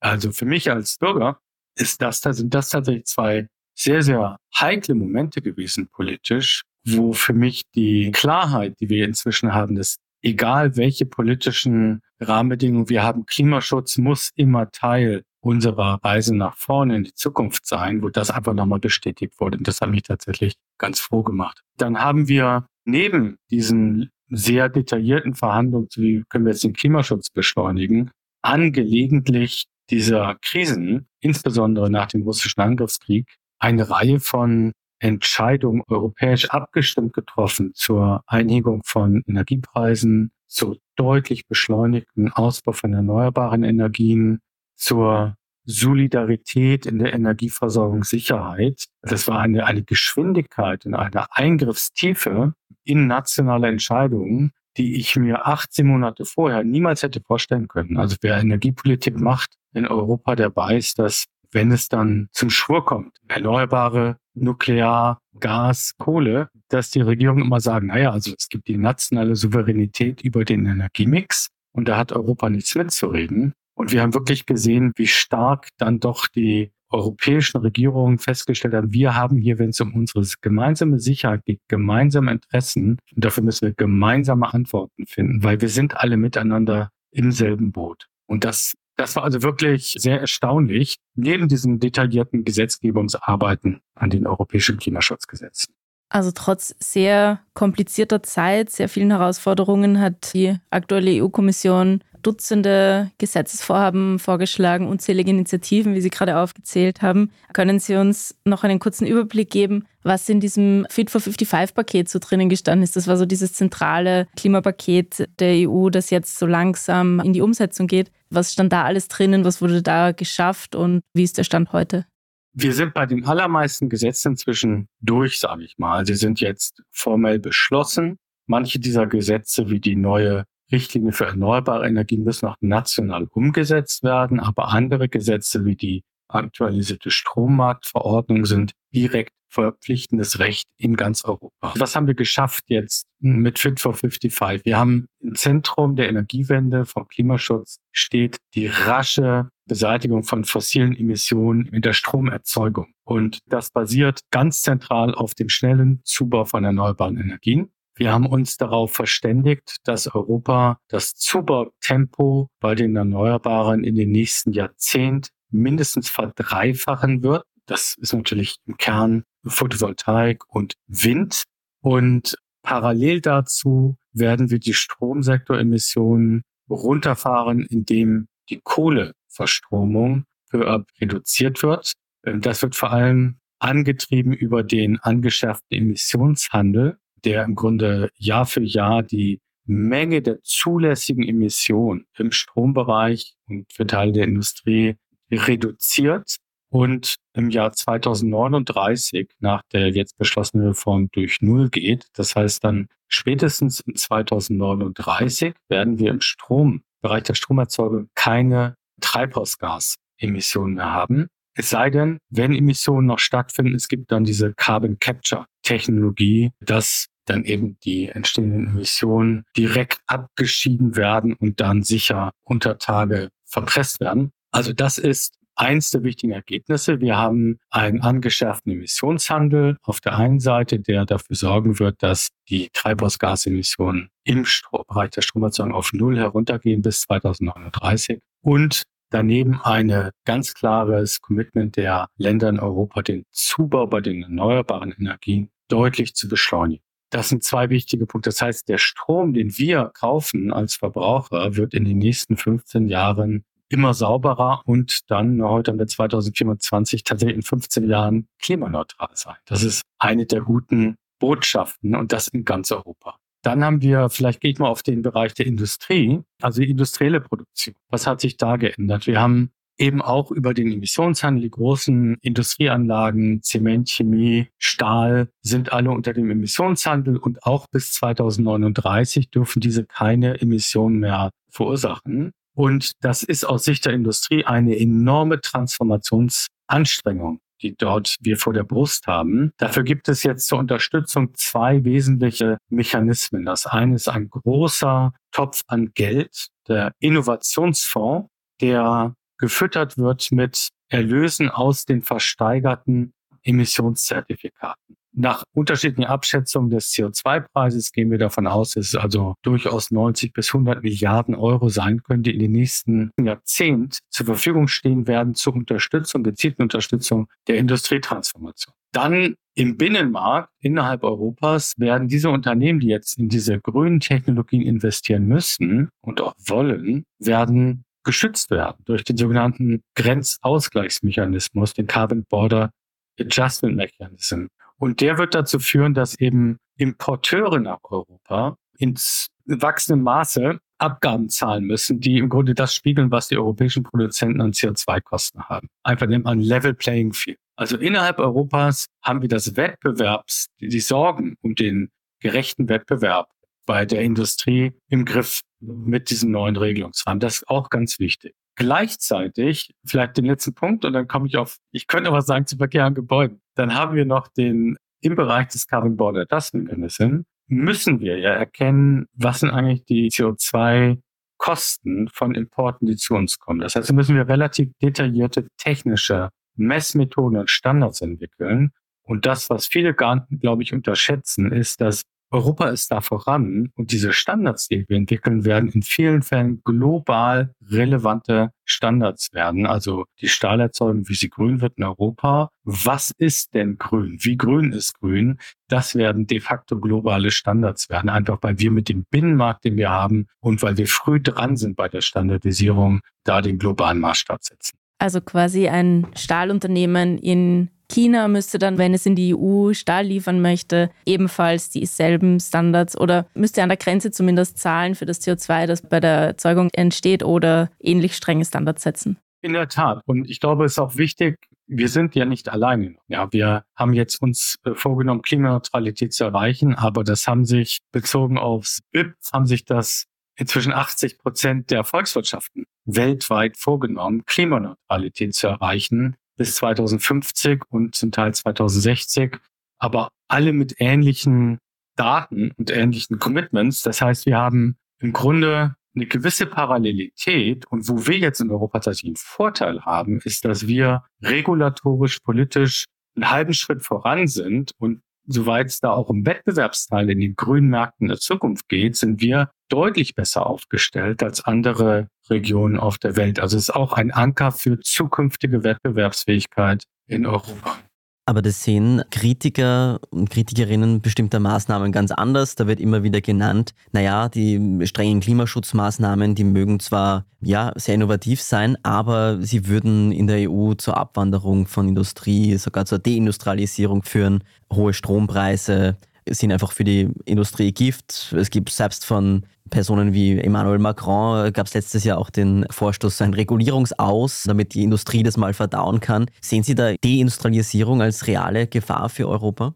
also 0.00 0.32
für 0.32 0.46
mich 0.46 0.70
als 0.70 0.96
Bürger 0.96 1.40
ist 1.76 2.02
das, 2.02 2.20
sind 2.20 2.54
das 2.54 2.70
tatsächlich 2.70 3.06
zwei 3.06 3.48
sehr, 3.74 4.02
sehr 4.02 4.36
heikle 4.58 4.94
Momente 4.94 5.40
gewesen 5.40 5.88
politisch, 5.88 6.62
wo 6.86 7.12
für 7.12 7.32
mich 7.32 7.62
die 7.74 8.10
Klarheit, 8.12 8.74
die 8.80 8.88
wir 8.88 9.06
inzwischen 9.06 9.54
haben, 9.54 9.74
dass 9.74 9.96
egal 10.22 10.76
welche 10.76 11.06
politischen 11.06 12.02
Rahmenbedingungen 12.20 12.88
wir 12.88 13.02
haben, 13.02 13.26
Klimaschutz 13.26 13.96
muss 13.98 14.30
immer 14.34 14.70
Teil 14.70 15.22
unserer 15.42 15.98
Reise 16.04 16.36
nach 16.36 16.56
vorne 16.56 16.96
in 16.96 17.04
die 17.04 17.14
Zukunft 17.14 17.66
sein, 17.66 18.02
wo 18.02 18.10
das 18.10 18.30
einfach 18.30 18.52
nochmal 18.52 18.80
bestätigt 18.80 19.40
wurde. 19.40 19.58
Und 19.58 19.66
das 19.66 19.80
hat 19.80 19.90
mich 19.90 20.02
tatsächlich 20.02 20.54
ganz 20.78 21.00
froh 21.00 21.22
gemacht. 21.22 21.62
Dann 21.78 22.00
haben 22.00 22.28
wir 22.28 22.66
neben 22.84 23.38
diesen 23.50 24.10
sehr 24.28 24.68
detaillierten 24.68 25.34
Verhandlungen, 25.34 25.88
wie 25.96 26.24
können 26.28 26.44
wir 26.44 26.52
jetzt 26.52 26.64
den 26.64 26.74
Klimaschutz 26.74 27.30
beschleunigen, 27.30 28.10
angelegentlich 28.42 29.66
dieser 29.90 30.36
Krisen, 30.42 31.08
insbesondere 31.20 31.90
nach 31.90 32.06
dem 32.06 32.22
russischen 32.22 32.60
Angriffskrieg, 32.60 33.26
eine 33.58 33.90
Reihe 33.90 34.20
von 34.20 34.72
Entscheidungen 35.00 35.82
europäisch 35.88 36.50
abgestimmt 36.50 37.12
getroffen 37.12 37.72
zur 37.74 38.22
Einigung 38.26 38.82
von 38.84 39.22
Energiepreisen, 39.26 40.30
zu 40.46 40.76
deutlich 40.96 41.46
beschleunigten 41.46 42.32
Ausbau 42.32 42.72
von 42.72 42.92
erneuerbaren 42.92 43.64
Energien, 43.64 44.40
zur 44.76 45.36
Solidarität 45.64 46.86
in 46.86 46.98
der 46.98 47.12
Energieversorgungssicherheit. 47.12 48.86
Das 49.02 49.28
war 49.28 49.38
eine, 49.40 49.66
eine 49.66 49.82
Geschwindigkeit 49.82 50.86
und 50.86 50.94
eine 50.94 51.26
Eingriffstiefe 51.32 52.54
in 52.84 53.06
nationale 53.06 53.68
Entscheidungen, 53.68 54.52
die 54.76 54.96
ich 54.96 55.16
mir 55.16 55.46
18 55.46 55.86
Monate 55.86 56.24
vorher 56.24 56.64
niemals 56.64 57.02
hätte 57.02 57.20
vorstellen 57.20 57.68
können. 57.68 57.98
Also 57.98 58.16
wer 58.20 58.38
Energiepolitik 58.38 59.18
macht 59.18 59.59
in 59.74 59.86
Europa, 59.86 60.36
der 60.36 60.54
weiß, 60.54 60.94
dass 60.94 61.26
wenn 61.52 61.72
es 61.72 61.88
dann 61.88 62.28
zum 62.32 62.50
Schwur 62.50 62.84
kommt, 62.84 63.16
erneuerbare 63.28 64.16
Nuklear, 64.34 65.20
Gas, 65.38 65.94
Kohle, 65.98 66.48
dass 66.68 66.90
die 66.90 67.00
Regierungen 67.00 67.44
immer 67.44 67.60
sagen, 67.60 67.88
naja, 67.88 68.12
also 68.12 68.32
es 68.36 68.48
gibt 68.48 68.68
die 68.68 68.76
nationale 68.76 69.34
Souveränität 69.34 70.22
über 70.22 70.44
den 70.44 70.66
Energiemix 70.66 71.48
und 71.72 71.88
da 71.88 71.96
hat 71.96 72.12
Europa 72.12 72.48
nichts 72.48 72.74
mitzureden. 72.74 73.52
Und 73.74 73.92
wir 73.92 74.02
haben 74.02 74.14
wirklich 74.14 74.46
gesehen, 74.46 74.92
wie 74.96 75.06
stark 75.06 75.68
dann 75.78 76.00
doch 76.00 76.28
die 76.28 76.70
europäischen 76.90 77.58
Regierungen 77.58 78.18
festgestellt 78.18 78.74
haben, 78.74 78.92
wir 78.92 79.14
haben 79.14 79.38
hier, 79.38 79.58
wenn 79.58 79.70
es 79.70 79.80
um 79.80 79.94
unsere 79.94 80.24
gemeinsame 80.40 80.98
Sicherheit 80.98 81.44
geht, 81.44 81.60
gemeinsame 81.68 82.32
Interessen. 82.32 82.98
Und 83.14 83.24
dafür 83.24 83.44
müssen 83.44 83.68
wir 83.68 83.74
gemeinsame 83.74 84.52
Antworten 84.52 85.06
finden, 85.06 85.42
weil 85.42 85.60
wir 85.60 85.68
sind 85.68 85.96
alle 85.96 86.16
miteinander 86.16 86.90
im 87.12 87.32
selben 87.32 87.72
Boot. 87.72 88.06
Und 88.26 88.44
das, 88.44 88.74
das 89.00 89.16
war 89.16 89.24
also 89.24 89.42
wirklich 89.42 89.94
sehr 89.98 90.20
erstaunlich, 90.20 90.98
neben 91.14 91.48
diesen 91.48 91.80
detaillierten 91.80 92.44
Gesetzgebungsarbeiten 92.44 93.80
an 93.94 94.10
den 94.10 94.26
europäischen 94.26 94.78
Klimaschutzgesetzen. 94.78 95.74
Also 96.10 96.32
trotz 96.34 96.74
sehr 96.80 97.40
komplizierter 97.54 98.22
Zeit, 98.22 98.70
sehr 98.70 98.88
vielen 98.88 99.10
Herausforderungen 99.10 100.00
hat 100.00 100.34
die 100.34 100.56
aktuelle 100.68 101.22
EU-Kommission 101.22 102.02
Dutzende 102.22 103.10
Gesetzesvorhaben 103.18 104.18
vorgeschlagen, 104.18 104.86
unzählige 104.88 105.30
Initiativen, 105.30 105.94
wie 105.94 106.00
Sie 106.00 106.10
gerade 106.10 106.38
aufgezählt 106.38 107.02
haben. 107.02 107.30
Können 107.52 107.78
Sie 107.78 107.96
uns 107.96 108.36
noch 108.44 108.64
einen 108.64 108.78
kurzen 108.78 109.06
Überblick 109.06 109.50
geben, 109.50 109.86
was 110.02 110.28
in 110.28 110.40
diesem 110.40 110.86
Fit 110.90 111.10
for 111.10 111.20
55-Paket 111.20 112.08
so 112.08 112.18
drinnen 112.18 112.48
gestanden 112.48 112.82
ist? 112.82 112.96
Das 112.96 113.06
war 113.06 113.16
so 113.16 113.26
dieses 113.26 113.52
zentrale 113.52 114.26
Klimapaket 114.36 115.28
der 115.38 115.68
EU, 115.68 115.90
das 115.90 116.10
jetzt 116.10 116.38
so 116.38 116.46
langsam 116.46 117.20
in 117.20 117.32
die 117.32 117.40
Umsetzung 117.40 117.86
geht. 117.86 118.10
Was 118.30 118.52
stand 118.52 118.72
da 118.72 118.84
alles 118.84 119.08
drinnen? 119.08 119.44
Was 119.44 119.60
wurde 119.60 119.82
da 119.82 120.12
geschafft 120.12 120.74
und 120.74 121.02
wie 121.14 121.24
ist 121.24 121.38
der 121.38 121.44
Stand 121.44 121.72
heute? 121.72 122.06
Wir 122.52 122.72
sind 122.72 122.94
bei 122.94 123.06
den 123.06 123.24
allermeisten 123.24 123.88
Gesetzen 123.88 124.32
inzwischen 124.32 124.88
durch, 125.00 125.38
sage 125.38 125.62
ich 125.62 125.78
mal. 125.78 126.04
Sie 126.04 126.14
sind 126.14 126.40
jetzt 126.40 126.82
formell 126.90 127.38
beschlossen. 127.38 128.18
Manche 128.46 128.80
dieser 128.80 129.06
Gesetze, 129.06 129.70
wie 129.70 129.78
die 129.78 129.94
neue 129.94 130.44
Richtlinie 130.72 131.12
für 131.12 131.26
erneuerbare 131.26 131.86
Energien 131.86 132.24
müssen 132.24 132.46
auch 132.46 132.56
national 132.60 133.26
umgesetzt 133.30 134.02
werden, 134.02 134.40
aber 134.40 134.68
andere 134.68 135.08
Gesetze 135.08 135.64
wie 135.64 135.76
die 135.76 136.04
aktualisierte 136.28 137.10
Strommarktverordnung 137.10 138.46
sind 138.46 138.72
direkt 138.94 139.32
verpflichtendes 139.50 140.38
Recht 140.38 140.68
in 140.78 140.96
ganz 140.96 141.24
Europa. 141.24 141.74
Was 141.76 141.96
haben 141.96 142.06
wir 142.06 142.14
geschafft 142.14 142.64
jetzt 142.68 143.06
mit 143.18 143.58
Fit 143.58 143.80
for 143.80 143.94
55? 143.94 144.64
Wir 144.64 144.78
haben 144.78 145.06
im 145.20 145.34
Zentrum 145.34 145.96
der 145.96 146.08
Energiewende 146.08 146.86
vom 146.86 147.08
Klimaschutz 147.08 147.78
steht 147.92 148.38
die 148.54 148.68
rasche 148.68 149.48
Beseitigung 149.66 150.22
von 150.22 150.44
fossilen 150.44 150.96
Emissionen 150.96 151.66
in 151.66 151.82
der 151.82 151.92
Stromerzeugung. 151.92 152.94
Und 153.04 153.40
das 153.46 153.70
basiert 153.70 154.20
ganz 154.30 154.62
zentral 154.62 155.14
auf 155.14 155.34
dem 155.34 155.48
schnellen 155.48 156.00
Zubau 156.04 156.44
von 156.44 156.64
erneuerbaren 156.64 157.16
Energien. 157.16 157.72
Wir 158.00 158.14
haben 158.14 158.24
uns 158.24 158.56
darauf 158.56 158.94
verständigt, 158.94 159.76
dass 159.84 160.06
Europa 160.06 160.80
das 160.88 161.16
Zubautempo 161.16 162.48
bei 162.58 162.74
den 162.74 162.96
Erneuerbaren 162.96 163.84
in 163.84 163.94
den 163.94 164.10
nächsten 164.10 164.52
Jahrzehnt 164.52 165.28
mindestens 165.50 166.08
verdreifachen 166.08 167.22
wird. 167.22 167.44
Das 167.66 167.96
ist 168.00 168.14
natürlich 168.14 168.56
im 168.64 168.78
Kern 168.78 169.24
Photovoltaik 169.46 170.48
und 170.48 170.76
Wind. 170.86 171.44
Und 171.82 172.38
parallel 172.62 173.20
dazu 173.20 173.98
werden 174.14 174.48
wir 174.48 174.60
die 174.60 174.72
Stromsektoremissionen 174.72 176.40
runterfahren, 176.70 177.66
indem 177.66 178.28
die 178.48 178.62
Kohleverstromung 178.64 180.24
reduziert 180.54 181.62
wird. 181.62 181.92
Das 182.22 182.62
wird 182.62 182.76
vor 182.76 182.92
allem 182.92 183.40
angetrieben 183.58 184.32
über 184.32 184.62
den 184.62 184.98
angeschärften 185.00 185.76
Emissionshandel 185.76 186.96
der 187.24 187.44
im 187.44 187.54
Grunde 187.54 188.10
Jahr 188.16 188.46
für 188.46 188.62
Jahr 188.62 189.02
die 189.02 189.40
Menge 189.64 190.20
der 190.22 190.42
zulässigen 190.42 191.26
Emissionen 191.26 192.06
im 192.18 192.32
Strombereich 192.32 193.34
und 193.48 193.72
für 193.72 193.86
Teile 193.86 194.12
der 194.12 194.24
Industrie 194.24 194.96
reduziert 195.30 196.36
und 196.70 197.16
im 197.34 197.50
Jahr 197.50 197.72
2039 197.72 199.30
nach 199.38 199.62
der 199.72 199.90
jetzt 199.90 200.16
beschlossenen 200.18 200.68
Reform 200.68 201.08
durch 201.12 201.40
Null 201.40 201.68
geht. 201.68 202.06
Das 202.14 202.34
heißt 202.34 202.64
dann 202.64 202.88
spätestens 203.08 203.80
in 203.80 203.96
2039 203.96 205.54
werden 205.68 205.98
wir 205.98 206.10
im 206.10 206.20
Strombereich 206.20 207.24
der 207.24 207.34
Stromerzeugung 207.34 208.08
keine 208.14 208.76
Treibhausgasemissionen 209.00 210.74
mehr 210.74 210.92
haben. 210.92 211.28
Es 211.54 211.70
sei 211.70 211.90
denn, 211.90 212.18
wenn 212.30 212.54
Emissionen 212.54 213.06
noch 213.06 213.18
stattfinden, 213.18 213.74
es 213.74 213.88
gibt 213.88 214.12
dann 214.12 214.24
diese 214.24 214.54
Carbon 214.54 214.98
Capture 214.98 215.46
Technologie, 215.62 216.52
dass 216.60 217.08
dann 217.30 217.44
eben 217.44 217.78
die 217.84 218.08
entstehenden 218.08 218.66
Emissionen 218.68 219.44
direkt 219.56 220.00
abgeschieden 220.06 220.96
werden 220.96 221.34
und 221.34 221.60
dann 221.60 221.82
sicher 221.82 222.32
unter 222.42 222.78
Tage 222.78 223.30
verpresst 223.46 224.00
werden. 224.00 224.32
Also 224.50 224.72
das 224.72 224.98
ist 224.98 225.36
eins 225.54 225.90
der 225.90 226.02
wichtigen 226.02 226.32
Ergebnisse. 226.32 227.00
Wir 227.00 227.16
haben 227.16 227.58
einen 227.70 228.00
angeschärften 228.00 228.72
Emissionshandel 228.72 229.76
auf 229.82 230.00
der 230.00 230.16
einen 230.16 230.40
Seite, 230.40 230.80
der 230.80 231.04
dafür 231.04 231.36
sorgen 231.36 231.78
wird, 231.78 232.02
dass 232.02 232.28
die 232.48 232.70
Treibhausgasemissionen 232.72 234.08
im 234.24 234.46
Bereich 234.88 235.10
der 235.10 235.22
Stromerzeugung 235.22 235.74
auf 235.74 235.92
Null 235.92 236.18
heruntergehen 236.18 236.82
bis 236.82 237.02
2039 237.02 238.20
und 238.42 238.84
daneben 239.10 239.60
eine 239.60 240.12
ganz 240.24 240.54
klares 240.54 241.20
Commitment 241.20 241.76
der 241.76 242.08
Länder 242.16 242.48
in 242.48 242.58
Europa, 242.58 243.02
den 243.02 243.24
Zubau 243.30 243.86
bei 243.86 244.00
den 244.00 244.22
erneuerbaren 244.22 244.92
Energien 244.92 245.50
deutlich 245.68 246.14
zu 246.14 246.28
beschleunigen. 246.28 246.82
Das 247.10 247.28
sind 247.28 247.42
zwei 247.42 247.70
wichtige 247.70 248.06
Punkte. 248.06 248.30
Das 248.30 248.40
heißt, 248.40 248.68
der 248.68 248.78
Strom, 248.78 249.34
den 249.34 249.58
wir 249.58 249.90
kaufen 249.94 250.52
als 250.52 250.74
Verbraucher, 250.76 251.56
wird 251.56 251.74
in 251.74 251.84
den 251.84 251.98
nächsten 251.98 252.36
15 252.36 252.88
Jahren 252.88 253.44
immer 253.68 253.94
sauberer 253.94 254.62
und 254.64 255.10
dann, 255.10 255.42
heute 255.42 255.70
haben 255.70 255.78
wir 255.78 255.86
2024, 255.86 257.04
tatsächlich 257.04 257.36
in 257.36 257.42
15 257.42 257.88
Jahren 257.88 258.28
klimaneutral 258.40 259.10
sein. 259.14 259.36
Das 259.46 259.62
ist 259.62 259.82
eine 259.98 260.26
der 260.26 260.40
guten 260.40 260.96
Botschaften 261.20 261.94
und 261.94 262.12
das 262.12 262.28
in 262.28 262.44
ganz 262.44 262.72
Europa. 262.72 263.16
Dann 263.42 263.64
haben 263.64 263.80
wir, 263.80 264.10
vielleicht 264.10 264.40
gehe 264.40 264.50
ich 264.50 264.58
mal 264.58 264.68
auf 264.68 264.82
den 264.82 265.02
Bereich 265.02 265.34
der 265.34 265.46
Industrie, 265.46 266.20
also 266.42 266.60
die 266.60 266.70
industrielle 266.70 267.20
Produktion. 267.20 267.74
Was 267.88 268.06
hat 268.06 268.20
sich 268.20 268.36
da 268.36 268.56
geändert? 268.56 269.06
Wir 269.06 269.20
haben 269.20 269.52
eben 269.80 270.02
auch 270.02 270.30
über 270.30 270.54
den 270.54 270.70
Emissionshandel. 270.70 271.42
Die 271.42 271.50
großen 271.50 272.18
Industrieanlagen, 272.20 273.42
Zement, 273.42 273.88
Chemie, 273.88 274.48
Stahl 274.58 275.28
sind 275.42 275.72
alle 275.72 275.90
unter 275.90 276.12
dem 276.12 276.30
Emissionshandel 276.30 277.16
und 277.16 277.44
auch 277.44 277.66
bis 277.72 277.94
2039 277.94 279.30
dürfen 279.30 279.60
diese 279.60 279.86
keine 279.86 280.40
Emissionen 280.40 281.00
mehr 281.00 281.30
verursachen. 281.50 282.32
Und 282.54 282.92
das 283.00 283.22
ist 283.22 283.44
aus 283.44 283.64
Sicht 283.64 283.86
der 283.86 283.94
Industrie 283.94 284.44
eine 284.44 284.78
enorme 284.78 285.40
Transformationsanstrengung 285.40 287.40
die 287.62 287.76
dort 287.76 288.16
wir 288.20 288.38
vor 288.38 288.54
der 288.54 288.64
Brust 288.64 289.06
haben. 289.06 289.52
Dafür 289.58 289.82
gibt 289.82 290.08
es 290.08 290.22
jetzt 290.22 290.46
zur 290.46 290.58
Unterstützung 290.58 291.34
zwei 291.34 291.84
wesentliche 291.84 292.56
Mechanismen. 292.70 293.44
Das 293.44 293.66
eine 293.66 293.96
ist 293.96 294.08
ein 294.08 294.30
großer 294.30 295.12
Topf 295.30 295.60
an 295.66 295.90
Geld, 295.94 296.48
der 296.68 296.92
Innovationsfonds, 297.00 298.30
der 298.62 299.14
gefüttert 299.40 299.98
wird 299.98 300.30
mit 300.30 300.68
Erlösen 300.88 301.48
aus 301.48 301.84
den 301.84 302.02
versteigerten 302.02 303.12
Emissionszertifikaten. 303.42 304.96
Nach 305.12 305.42
unterschiedlichen 305.52 306.08
Abschätzungen 306.08 306.70
des 306.70 306.92
CO2-Preises 306.92 307.90
gehen 307.90 308.12
wir 308.12 308.18
davon 308.18 308.46
aus, 308.46 308.72
dass 308.72 308.88
es 308.88 308.94
also 308.94 309.34
durchaus 309.42 309.90
90 309.90 310.32
bis 310.32 310.54
100 310.54 310.84
Milliarden 310.84 311.34
Euro 311.34 311.68
sein 311.68 312.02
können, 312.04 312.22
die 312.22 312.32
in 312.32 312.38
den 312.38 312.52
nächsten 312.52 313.10
Jahrzehnt 313.20 313.98
zur 314.10 314.26
Verfügung 314.26 314.68
stehen 314.68 315.08
werden 315.08 315.34
zur 315.34 315.54
Unterstützung, 315.54 316.22
gezielten 316.22 316.62
Unterstützung 316.62 317.26
der 317.48 317.56
Industrietransformation. 317.56 318.74
Dann 318.92 319.34
im 319.54 319.76
Binnenmarkt 319.76 320.50
innerhalb 320.60 321.02
Europas 321.02 321.74
werden 321.76 322.06
diese 322.06 322.30
Unternehmen, 322.30 322.78
die 322.78 322.88
jetzt 322.88 323.18
in 323.18 323.28
diese 323.28 323.60
grünen 323.60 323.98
Technologien 323.98 324.62
investieren 324.62 325.26
müssen 325.26 325.88
und 326.02 326.20
auch 326.20 326.34
wollen, 326.38 327.04
werden 327.18 327.84
geschützt 328.04 328.50
werden 328.50 328.82
durch 328.84 329.04
den 329.04 329.16
sogenannten 329.16 329.82
Grenzausgleichsmechanismus, 329.94 331.74
den 331.74 331.86
Carbon 331.86 332.24
Border 332.24 332.70
Adjustment 333.18 333.76
Mechanism. 333.76 334.46
Und 334.78 335.00
der 335.00 335.18
wird 335.18 335.34
dazu 335.34 335.58
führen, 335.58 335.94
dass 335.94 336.18
eben 336.18 336.56
Importeure 336.78 337.58
nach 337.58 337.80
Europa 337.84 338.56
ins 338.78 339.28
wachsendem 339.44 340.04
Maße 340.04 340.58
Abgaben 340.78 341.28
zahlen 341.28 341.64
müssen, 341.64 342.00
die 342.00 342.16
im 342.16 342.30
Grunde 342.30 342.54
das 342.54 342.74
spiegeln, 342.74 343.10
was 343.10 343.28
die 343.28 343.36
europäischen 343.36 343.82
Produzenten 343.82 344.40
an 344.40 344.52
CO2-Kosten 344.52 345.44
haben. 345.44 345.68
Einfach 345.82 346.06
nennt 346.06 346.24
man 346.24 346.40
Level 346.40 346.72
Playing 346.72 347.12
Field. 347.12 347.38
Also 347.56 347.76
innerhalb 347.76 348.18
Europas 348.18 348.86
haben 349.02 349.20
wir 349.20 349.28
das 349.28 349.56
Wettbewerbs, 349.56 350.46
die 350.60 350.80
Sorgen 350.80 351.36
um 351.42 351.54
den 351.54 351.90
gerechten 352.20 352.70
Wettbewerb 352.70 353.28
bei 353.66 353.84
der 353.84 354.00
Industrie 354.00 354.72
im 354.88 355.04
Griff 355.04 355.42
mit 355.60 356.10
diesem 356.10 356.30
neuen 356.30 356.56
Regelungsrahmen. 356.56 357.20
Das 357.20 357.36
ist 357.36 357.48
auch 357.48 357.70
ganz 357.70 357.98
wichtig. 357.98 358.34
Gleichzeitig, 358.56 359.74
vielleicht 359.84 360.16
den 360.16 360.24
letzten 360.24 360.54
Punkt, 360.54 360.84
und 360.84 360.92
dann 360.92 361.08
komme 361.08 361.26
ich 361.28 361.36
auf, 361.36 361.58
ich 361.70 361.86
könnte 361.86 362.08
aber 362.10 362.22
sagen, 362.22 362.46
zu 362.46 362.56
Verkehr 362.56 362.84
an 362.84 362.94
Gebäuden. 362.94 363.40
Dann 363.54 363.74
haben 363.74 363.94
wir 363.94 364.04
noch 364.04 364.28
den, 364.28 364.76
im 365.00 365.14
Bereich 365.14 365.48
des 365.48 365.66
Carbon 365.66 365.96
Border 365.96 366.22
Adjustment 366.22 366.64
Mechanism, 366.64 367.22
müssen 367.46 368.00
wir 368.00 368.18
ja 368.18 368.30
erkennen, 368.30 369.06
was 369.12 369.40
sind 369.40 369.50
eigentlich 369.50 369.84
die 369.84 370.10
CO2-Kosten 370.10 372.08
von 372.08 372.34
Importen, 372.34 372.86
die 372.86 372.96
zu 372.96 373.14
uns 373.14 373.38
kommen. 373.38 373.60
Das 373.60 373.76
heißt, 373.76 373.92
müssen 373.92 374.16
wir 374.16 374.28
relativ 374.28 374.70
detaillierte 374.80 375.48
technische 375.56 376.30
Messmethoden 376.56 377.38
und 377.38 377.50
Standards 377.50 378.00
entwickeln. 378.02 378.70
Und 379.02 379.26
das, 379.26 379.50
was 379.50 379.66
viele 379.66 379.94
gar, 379.94 380.26
glaube 380.30 380.62
ich, 380.62 380.72
unterschätzen, 380.72 381.50
ist, 381.50 381.80
dass 381.80 382.02
Europa 382.30 382.68
ist 382.68 382.92
da 382.92 383.00
voran 383.00 383.70
und 383.74 383.90
diese 383.90 384.12
Standards, 384.12 384.68
die 384.68 384.84
wir 384.88 384.96
entwickeln 384.96 385.44
werden, 385.44 385.68
in 385.70 385.82
vielen 385.82 386.22
Fällen 386.22 386.62
global 386.64 387.54
relevante 387.68 388.52
Standards 388.64 389.32
werden. 389.32 389.66
Also 389.66 390.04
die 390.20 390.28
Stahlerzeugung, 390.28 391.08
wie 391.08 391.14
sie 391.14 391.28
grün 391.28 391.60
wird 391.60 391.76
in 391.76 391.84
Europa. 391.84 392.50
Was 392.62 393.10
ist 393.18 393.54
denn 393.54 393.78
grün? 393.78 394.18
Wie 394.20 394.36
grün 394.36 394.72
ist 394.72 395.00
grün? 395.00 395.38
Das 395.68 395.96
werden 395.96 396.26
de 396.26 396.40
facto 396.40 396.78
globale 396.78 397.32
Standards 397.32 397.90
werden, 397.90 398.08
einfach 398.08 398.38
weil 398.42 398.58
wir 398.60 398.70
mit 398.70 398.88
dem 398.88 399.04
Binnenmarkt, 399.10 399.64
den 399.64 399.76
wir 399.76 399.90
haben 399.90 400.26
und 400.38 400.62
weil 400.62 400.76
wir 400.76 400.86
früh 400.86 401.20
dran 401.20 401.56
sind 401.56 401.74
bei 401.76 401.88
der 401.88 402.00
Standardisierung, 402.00 403.00
da 403.24 403.42
den 403.42 403.58
globalen 403.58 403.98
Maßstab 403.98 404.42
setzen. 404.42 404.78
Also 404.98 405.20
quasi 405.20 405.68
ein 405.68 406.06
Stahlunternehmen 406.14 407.18
in 407.18 407.70
China 407.90 408.28
müsste 408.28 408.58
dann, 408.58 408.78
wenn 408.78 408.94
es 408.94 409.04
in 409.04 409.16
die 409.16 409.34
EU 409.34 409.74
Stahl 409.74 410.06
liefern 410.06 410.40
möchte, 410.40 410.90
ebenfalls 411.04 411.70
dieselben 411.70 412.40
Standards 412.40 412.96
oder 412.96 413.26
müsste 413.34 413.62
an 413.62 413.68
der 413.68 413.76
Grenze 413.76 414.10
zumindest 414.10 414.58
zahlen 414.58 414.94
für 414.94 415.06
das 415.06 415.20
CO2, 415.20 415.66
das 415.66 415.82
bei 415.82 416.00
der 416.00 416.28
Erzeugung 416.28 416.70
entsteht 416.72 417.22
oder 417.22 417.70
ähnlich 417.80 418.14
strenge 418.14 418.44
Standards 418.44 418.82
setzen. 418.82 419.18
In 419.42 419.52
der 419.54 419.68
Tat. 419.68 420.02
Und 420.06 420.28
ich 420.28 420.40
glaube, 420.40 420.64
es 420.64 420.72
ist 420.72 420.78
auch 420.78 420.96
wichtig, 420.96 421.38
wir 421.66 421.88
sind 421.88 422.14
ja 422.14 422.24
nicht 422.24 422.48
alleine. 422.48 422.96
Ja, 423.08 423.32
wir 423.32 423.64
haben 423.76 423.92
jetzt 423.92 424.20
uns 424.20 424.56
äh, 424.64 424.74
vorgenommen, 424.74 425.22
Klimaneutralität 425.22 426.12
zu 426.12 426.24
erreichen, 426.24 426.74
aber 426.74 427.04
das 427.04 427.26
haben 427.26 427.44
sich 427.44 427.78
bezogen 427.92 428.38
aufs 428.38 428.80
BIP, 428.92 429.14
haben 429.32 429.46
sich 429.46 429.64
das 429.64 430.06
inzwischen 430.36 430.72
80 430.72 431.18
Prozent 431.18 431.70
der 431.70 431.84
Volkswirtschaften 431.84 432.64
weltweit 432.84 433.56
vorgenommen, 433.56 434.24
Klimaneutralität 434.26 435.34
zu 435.34 435.48
erreichen 435.48 436.16
bis 436.40 436.54
2050 436.54 437.64
und 437.68 437.94
zum 437.94 438.12
Teil 438.12 438.32
2060, 438.32 439.36
aber 439.78 440.08
alle 440.26 440.54
mit 440.54 440.76
ähnlichen 440.78 441.58
Daten 441.96 442.52
und 442.56 442.70
ähnlichen 442.70 443.18
Commitments. 443.18 443.82
Das 443.82 444.00
heißt, 444.00 444.24
wir 444.24 444.38
haben 444.38 444.78
im 445.00 445.12
Grunde 445.12 445.74
eine 445.94 446.06
gewisse 446.06 446.46
Parallelität 446.46 447.66
und 447.66 447.86
wo 447.90 448.06
wir 448.06 448.16
jetzt 448.16 448.40
in 448.40 448.50
Europa 448.50 448.78
tatsächlich 448.78 449.10
einen 449.10 449.16
Vorteil 449.16 449.82
haben, 449.82 450.18
ist, 450.24 450.46
dass 450.46 450.66
wir 450.66 451.04
regulatorisch, 451.20 452.20
politisch 452.20 452.86
einen 453.16 453.30
halben 453.30 453.52
Schritt 453.52 453.84
voran 453.84 454.26
sind 454.26 454.72
und 454.78 455.02
soweit 455.26 455.66
es 455.66 455.80
da 455.80 455.92
auch 455.92 456.08
um 456.08 456.26
Wettbewerbsteil 456.26 457.10
in 457.10 457.20
den 457.20 457.36
grünen 457.36 457.68
Märkten 457.68 458.08
der 458.08 458.18
Zukunft 458.18 458.68
geht, 458.68 458.96
sind 458.96 459.20
wir 459.20 459.50
deutlich 459.68 460.14
besser 460.14 460.46
aufgestellt 460.46 461.22
als 461.22 461.44
andere 461.44 462.08
Regionen 462.28 462.78
auf 462.78 462.98
der 462.98 463.16
Welt. 463.16 463.40
Also 463.40 463.56
es 463.56 463.64
ist 463.64 463.74
auch 463.74 463.92
ein 463.92 464.10
Anker 464.10 464.52
für 464.52 464.80
zukünftige 464.80 465.64
Wettbewerbsfähigkeit 465.64 466.84
in 467.06 467.26
Europa. 467.26 467.78
Aber 468.26 468.42
das 468.42 468.62
sehen 468.62 469.02
Kritiker 469.10 469.98
und 470.10 470.30
Kritikerinnen 470.30 471.00
bestimmter 471.00 471.40
Maßnahmen 471.40 471.90
ganz 471.90 472.12
anders. 472.12 472.54
Da 472.54 472.66
wird 472.66 472.78
immer 472.78 473.02
wieder 473.02 473.20
genannt, 473.20 473.74
naja, 473.92 474.28
die 474.28 474.86
strengen 474.86 475.20
Klimaschutzmaßnahmen, 475.20 476.34
die 476.34 476.44
mögen 476.44 476.78
zwar 476.78 477.24
ja 477.40 477.72
sehr 477.74 477.96
innovativ 477.96 478.40
sein, 478.40 478.76
aber 478.84 479.38
sie 479.40 479.66
würden 479.66 480.12
in 480.12 480.26
der 480.26 480.50
EU 480.50 480.74
zur 480.74 480.96
Abwanderung 480.96 481.66
von 481.66 481.88
Industrie, 481.88 482.56
sogar 482.56 482.86
zur 482.86 482.98
Deindustrialisierung 482.98 484.02
führen, 484.02 484.44
hohe 484.72 484.92
Strompreise, 484.92 485.96
sind 486.30 486.52
einfach 486.52 486.72
für 486.72 486.84
die 486.84 487.08
Industrie 487.24 487.72
Gift. 487.72 488.34
Es 488.36 488.50
gibt 488.50 488.70
selbst 488.70 489.04
von 489.04 489.46
Personen 489.68 490.12
wie 490.12 490.38
Emmanuel 490.38 490.78
Macron, 490.78 491.52
gab 491.52 491.66
es 491.66 491.74
letztes 491.74 492.04
Jahr 492.04 492.18
auch 492.18 492.30
den 492.30 492.66
Vorstoß, 492.70 493.20
ein 493.22 493.34
Regulierungsaus, 493.34 494.44
damit 494.44 494.74
die 494.74 494.82
Industrie 494.82 495.22
das 495.22 495.36
mal 495.36 495.54
verdauen 495.54 496.00
kann. 496.00 496.26
Sehen 496.40 496.62
Sie 496.62 496.74
da 496.74 496.94
Deindustrialisierung 496.94 498.02
als 498.02 498.26
reale 498.26 498.66
Gefahr 498.66 499.08
für 499.08 499.28
Europa? 499.28 499.74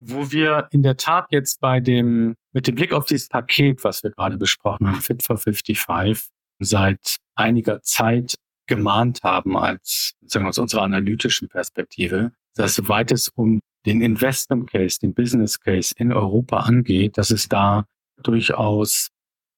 Wo 0.00 0.30
wir 0.30 0.68
in 0.70 0.82
der 0.82 0.96
Tat 0.96 1.26
jetzt 1.30 1.60
bei 1.60 1.80
dem, 1.80 2.34
mit 2.52 2.66
dem 2.66 2.74
Blick 2.74 2.92
auf 2.92 3.06
dieses 3.06 3.28
Paket, 3.28 3.82
was 3.82 4.02
wir 4.02 4.10
gerade 4.10 4.36
besprochen 4.36 4.88
haben, 4.88 5.00
Fit 5.00 5.22
for 5.22 5.38
55, 5.38 5.80
seit 6.58 7.16
einiger 7.34 7.82
Zeit 7.82 8.34
gemahnt 8.66 9.20
haben 9.22 9.56
als, 9.56 10.12
sagen 10.26 10.44
wir 10.44 10.50
aus 10.50 10.58
unserer 10.58 10.82
analytischen 10.82 11.48
Perspektive, 11.48 12.32
dass 12.54 12.74
soweit 12.74 13.12
es 13.12 13.28
um 13.28 13.60
den 13.86 14.02
Investment 14.02 14.68
Case, 14.68 14.98
den 15.00 15.14
Business 15.14 15.58
Case 15.60 15.94
in 15.96 16.12
Europa 16.12 16.58
angeht, 16.58 17.16
dass 17.16 17.30
es 17.30 17.48
da 17.48 17.86
durchaus 18.22 19.08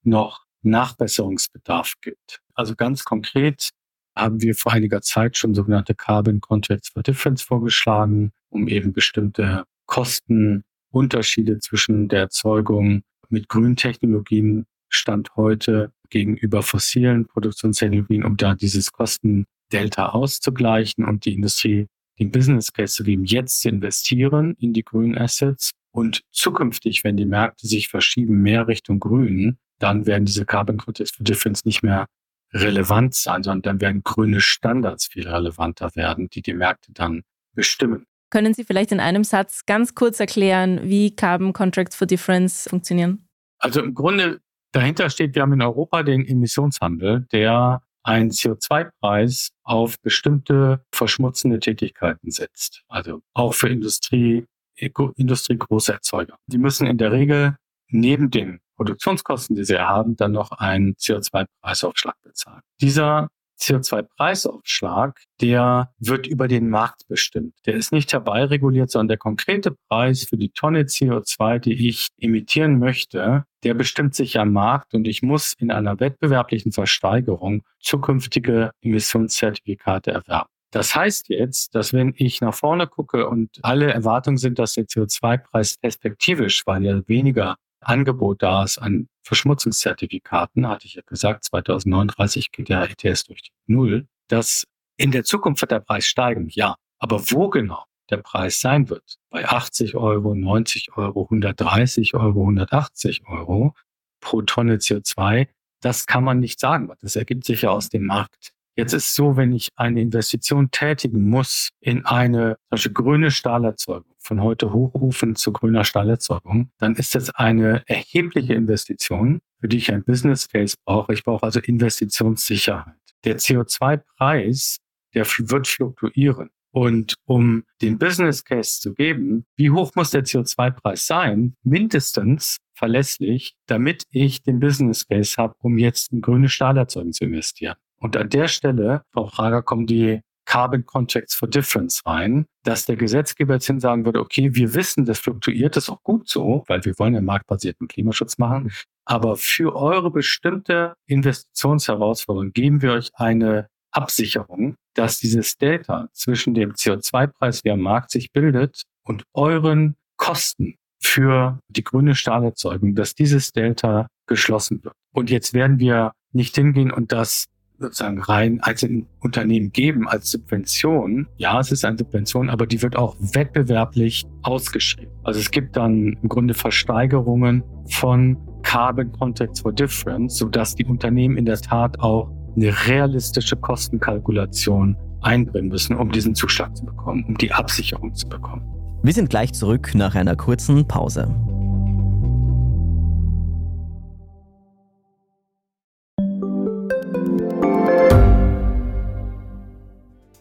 noch 0.04 0.44
Nachbesserungsbedarf 0.62 1.94
gibt. 2.02 2.40
Also 2.54 2.76
ganz 2.76 3.04
konkret 3.04 3.70
haben 4.14 4.42
wir 4.42 4.54
vor 4.54 4.72
einiger 4.72 5.00
Zeit 5.00 5.36
schon 5.36 5.54
sogenannte 5.54 5.94
Carbon 5.94 6.40
Contracts 6.40 6.90
for 6.90 7.02
Difference 7.02 7.42
vorgeschlagen, 7.42 8.32
um 8.50 8.68
eben 8.68 8.92
bestimmte 8.92 9.64
Kostenunterschiede 9.86 11.60
zwischen 11.60 12.08
der 12.08 12.20
Erzeugung 12.20 13.02
mit 13.28 13.48
grünen 13.48 13.76
Technologien 13.76 14.66
Stand 14.90 15.36
heute 15.36 15.92
gegenüber 16.10 16.62
fossilen 16.62 17.26
Produktionstechnologien, 17.26 18.24
um 18.24 18.36
da 18.36 18.54
dieses 18.54 18.90
Kostendelta 18.90 20.08
auszugleichen 20.10 21.04
und 21.04 21.24
die 21.24 21.34
Industrie 21.34 21.86
den 22.18 22.30
Business 22.30 22.72
Case 22.72 22.94
zu 22.94 23.04
geben, 23.04 23.24
jetzt 23.24 23.60
zu 23.60 23.68
investieren 23.68 24.54
in 24.58 24.72
die 24.72 24.84
grünen 24.84 25.16
Assets 25.16 25.72
und 25.92 26.22
zukünftig, 26.32 27.04
wenn 27.04 27.16
die 27.16 27.26
Märkte 27.26 27.66
sich 27.66 27.88
verschieben, 27.88 28.42
mehr 28.42 28.68
Richtung 28.68 29.00
grün, 29.00 29.58
dann 29.78 30.06
werden 30.06 30.24
diese 30.24 30.44
Carbon 30.44 30.78
Credits 30.78 31.12
for 31.12 31.24
Difference 31.24 31.64
nicht 31.64 31.82
mehr 31.82 32.06
relevant 32.52 33.14
sein, 33.14 33.42
sondern 33.42 33.62
dann 33.62 33.80
werden 33.80 34.02
grüne 34.02 34.40
Standards 34.40 35.06
viel 35.06 35.28
relevanter 35.28 35.90
werden, 35.94 36.28
die 36.30 36.42
die 36.42 36.54
Märkte 36.54 36.92
dann 36.92 37.22
bestimmen. 37.54 38.06
Können 38.30 38.54
Sie 38.54 38.64
vielleicht 38.64 38.92
in 38.92 39.00
einem 39.00 39.24
Satz 39.24 39.64
ganz 39.66 39.94
kurz 39.94 40.20
erklären, 40.20 40.80
wie 40.82 41.14
Carbon 41.14 41.52
Contracts 41.52 41.96
for 41.96 42.06
Difference 42.06 42.68
funktionieren? 42.68 43.26
Also 43.58 43.82
im 43.82 43.94
Grunde 43.94 44.40
dahinter 44.72 45.08
steht, 45.10 45.34
wir 45.34 45.42
haben 45.42 45.54
in 45.54 45.62
Europa 45.62 46.02
den 46.02 46.26
Emissionshandel, 46.26 47.26
der 47.32 47.82
einen 48.02 48.30
CO2-Preis 48.30 49.50
auf 49.62 50.00
bestimmte 50.00 50.84
verschmutzende 50.92 51.60
Tätigkeiten 51.60 52.30
setzt. 52.30 52.82
Also 52.88 53.20
auch 53.34 53.54
für 53.54 53.68
Industrie, 53.68 54.46
Industrie 54.76 55.58
große 55.58 55.92
Erzeuger. 55.92 56.38
Die 56.46 56.58
müssen 56.58 56.86
in 56.86 56.98
der 56.98 57.12
Regel 57.12 57.56
neben 57.88 58.30
den 58.30 58.60
Produktionskosten, 58.76 59.56
die 59.56 59.64
sie 59.64 59.78
haben, 59.78 60.16
dann 60.16 60.32
noch 60.32 60.52
einen 60.52 60.94
CO2-Preisaufschlag 60.94 62.14
bezahlen. 62.22 62.62
Dieser 62.80 63.28
CO2-Preisaufschlag, 63.60 65.18
der 65.40 65.92
wird 65.98 66.26
über 66.26 66.48
den 66.48 66.70
Markt 66.70 67.06
bestimmt. 67.08 67.54
Der 67.66 67.74
ist 67.74 67.92
nicht 67.92 68.12
herbeireguliert, 68.12 68.90
sondern 68.90 69.08
der 69.08 69.16
konkrete 69.18 69.76
Preis 69.88 70.24
für 70.24 70.36
die 70.36 70.50
Tonne 70.50 70.82
CO2, 70.82 71.58
die 71.58 71.88
ich 71.88 72.08
emittieren 72.18 72.78
möchte, 72.78 73.44
der 73.64 73.74
bestimmt 73.74 74.14
sich 74.14 74.38
am 74.38 74.52
Markt 74.52 74.94
und 74.94 75.08
ich 75.08 75.22
muss 75.22 75.54
in 75.58 75.70
einer 75.70 75.98
wettbewerblichen 76.00 76.72
Versteigerung 76.72 77.62
zukünftige 77.80 78.70
Emissionszertifikate 78.82 80.12
erwerben. 80.12 80.48
Das 80.70 80.94
heißt 80.94 81.30
jetzt, 81.30 81.74
dass 81.74 81.92
wenn 81.92 82.12
ich 82.16 82.40
nach 82.40 82.54
vorne 82.54 82.86
gucke 82.86 83.26
und 83.26 83.58
alle 83.62 83.90
Erwartungen 83.90 84.36
sind, 84.36 84.58
dass 84.58 84.74
der 84.74 84.84
CO2-Preis 84.84 85.78
perspektivisch, 85.78 86.66
weil 86.66 86.84
ja 86.84 87.00
weniger 87.08 87.56
Angebot 87.80 88.42
da 88.42 88.64
ist 88.64 88.78
an 88.78 89.08
Verschmutzungszertifikaten, 89.28 90.66
hatte 90.66 90.86
ich 90.86 90.94
ja 90.94 91.02
gesagt, 91.04 91.44
2039 91.44 92.50
geht 92.50 92.70
der 92.70 92.88
ETS 92.90 93.24
durch 93.24 93.42
die 93.42 93.52
Null, 93.66 94.08
dass 94.28 94.64
in 94.96 95.12
der 95.12 95.22
Zukunft 95.22 95.60
wird 95.60 95.70
der 95.70 95.80
Preis 95.80 96.06
steigen, 96.06 96.48
ja. 96.50 96.76
Aber 96.98 97.20
wo 97.30 97.50
genau 97.50 97.84
der 98.10 98.16
Preis 98.16 98.60
sein 98.60 98.88
wird, 98.88 99.18
bei 99.28 99.46
80 99.46 99.96
Euro, 99.96 100.34
90 100.34 100.96
Euro, 100.96 101.24
130 101.24 102.14
Euro, 102.14 102.40
180 102.40 103.28
Euro 103.28 103.74
pro 104.20 104.40
Tonne 104.42 104.76
CO2, 104.76 105.48
das 105.80 106.06
kann 106.06 106.24
man 106.24 106.40
nicht 106.40 106.58
sagen. 106.58 106.90
Das 107.00 107.14
ergibt 107.14 107.44
sich 107.44 107.62
ja 107.62 107.70
aus 107.70 107.90
dem 107.90 108.06
Markt. 108.06 108.54
Jetzt 108.78 108.92
ist 108.92 109.16
so, 109.16 109.36
wenn 109.36 109.52
ich 109.52 109.70
eine 109.74 110.00
Investition 110.00 110.70
tätigen 110.70 111.28
muss 111.28 111.70
in 111.80 112.06
eine 112.06 112.58
zum 112.76 112.94
grüne 112.94 113.32
Stahlerzeugung, 113.32 114.14
von 114.20 114.40
heute 114.40 114.72
hochrufen 114.72 115.34
zu 115.34 115.52
grüner 115.52 115.82
Stahlerzeugung, 115.82 116.70
dann 116.78 116.94
ist 116.94 117.16
das 117.16 117.30
eine 117.30 117.82
erhebliche 117.88 118.54
Investition, 118.54 119.40
für 119.60 119.66
die 119.66 119.78
ich 119.78 119.92
ein 119.92 120.04
Business 120.04 120.48
Case 120.48 120.76
brauche. 120.84 121.12
Ich 121.12 121.24
brauche 121.24 121.42
also 121.42 121.58
Investitionssicherheit. 121.58 122.94
Der 123.24 123.40
CO2-Preis, 123.40 124.76
der 125.12 125.26
wird 125.26 125.66
fluktuieren. 125.66 126.50
Und 126.70 127.14
um 127.24 127.64
den 127.82 127.98
Business 127.98 128.44
Case 128.44 128.78
zu 128.78 128.94
geben, 128.94 129.44
wie 129.56 129.70
hoch 129.70 129.96
muss 129.96 130.10
der 130.10 130.24
CO2-Preis 130.24 131.04
sein? 131.04 131.56
Mindestens 131.64 132.58
verlässlich, 132.74 133.56
damit 133.66 134.04
ich 134.12 134.44
den 134.44 134.60
Business 134.60 135.04
Case 135.08 135.34
habe, 135.36 135.56
um 135.58 135.78
jetzt 135.78 136.12
in 136.12 136.20
grüne 136.20 136.48
Stahlerzeugung 136.48 137.12
zu 137.12 137.24
investieren. 137.24 137.74
Und 137.98 138.16
an 138.16 138.28
der 138.28 138.48
Stelle, 138.48 139.02
Frau 139.12 139.24
Prager, 139.24 139.62
kommen 139.62 139.86
die 139.86 140.20
Carbon 140.48 140.86
Contracts 140.86 141.34
for 141.34 141.46
Difference 141.46 142.00
rein, 142.06 142.46
dass 142.64 142.86
der 142.86 142.96
Gesetzgeber 142.96 143.54
jetzt 143.54 143.66
hin 143.66 143.80
sagen 143.80 144.06
würde, 144.06 144.20
okay, 144.20 144.54
wir 144.54 144.72
wissen, 144.72 145.04
das 145.04 145.18
fluktuiert, 145.18 145.76
das 145.76 145.84
ist 145.84 145.90
auch 145.90 146.02
gut 146.02 146.28
so, 146.28 146.64
weil 146.68 146.82
wir 146.86 146.98
wollen 146.98 147.14
ja 147.14 147.20
marktbasierten 147.20 147.86
Klimaschutz 147.86 148.38
machen. 148.38 148.72
Aber 149.04 149.36
für 149.36 149.76
eure 149.76 150.10
bestimmte 150.10 150.94
Investitionsherausforderung 151.06 152.52
geben 152.52 152.80
wir 152.80 152.92
euch 152.92 153.10
eine 153.14 153.68
Absicherung, 153.90 154.76
dass 154.94 155.18
dieses 155.18 155.56
Delta 155.58 156.08
zwischen 156.12 156.54
dem 156.54 156.72
CO2-Preis, 156.72 157.62
der 157.62 157.74
am 157.74 157.80
Markt 157.80 158.10
sich 158.10 158.32
bildet, 158.32 158.82
und 159.04 159.24
euren 159.34 159.96
Kosten 160.16 160.76
für 161.00 161.60
die 161.68 161.84
grüne 161.84 162.14
Stahlerzeugung, 162.14 162.94
dass 162.94 163.14
dieses 163.14 163.52
Delta 163.52 164.08
geschlossen 164.26 164.82
wird. 164.82 164.94
Und 165.12 165.30
jetzt 165.30 165.54
werden 165.54 165.78
wir 165.78 166.12
nicht 166.32 166.56
hingehen 166.56 166.90
und 166.90 167.12
das 167.12 167.46
sozusagen 167.78 168.20
rein 168.20 168.60
einzelnen 168.62 169.06
Unternehmen 169.20 169.72
geben 169.72 170.08
als 170.08 170.30
Subvention. 170.30 171.28
Ja, 171.36 171.60
es 171.60 171.70
ist 171.70 171.84
eine 171.84 171.98
Subvention, 171.98 172.50
aber 172.50 172.66
die 172.66 172.82
wird 172.82 172.96
auch 172.96 173.16
wettbewerblich 173.18 174.26
ausgeschrieben. 174.42 175.12
Also 175.22 175.40
es 175.40 175.50
gibt 175.50 175.76
dann 175.76 176.18
im 176.22 176.28
Grunde 176.28 176.54
Versteigerungen 176.54 177.62
von 177.88 178.36
Carbon 178.62 179.12
Contracts 179.12 179.60
for 179.60 179.72
Difference, 179.72 180.36
sodass 180.36 180.74
die 180.74 180.84
Unternehmen 180.84 181.36
in 181.36 181.44
der 181.44 181.58
Tat 181.58 181.98
auch 182.00 182.30
eine 182.56 182.74
realistische 182.88 183.56
Kostenkalkulation 183.56 184.96
einbringen 185.20 185.68
müssen, 185.68 185.96
um 185.96 186.10
diesen 186.10 186.34
Zuschlag 186.34 186.76
zu 186.76 186.84
bekommen, 186.84 187.24
um 187.28 187.38
die 187.38 187.52
Absicherung 187.52 188.14
zu 188.14 188.28
bekommen. 188.28 188.62
Wir 189.02 189.12
sind 189.12 189.30
gleich 189.30 189.52
zurück 189.52 189.92
nach 189.94 190.14
einer 190.14 190.34
kurzen 190.34 190.86
Pause. 190.86 191.28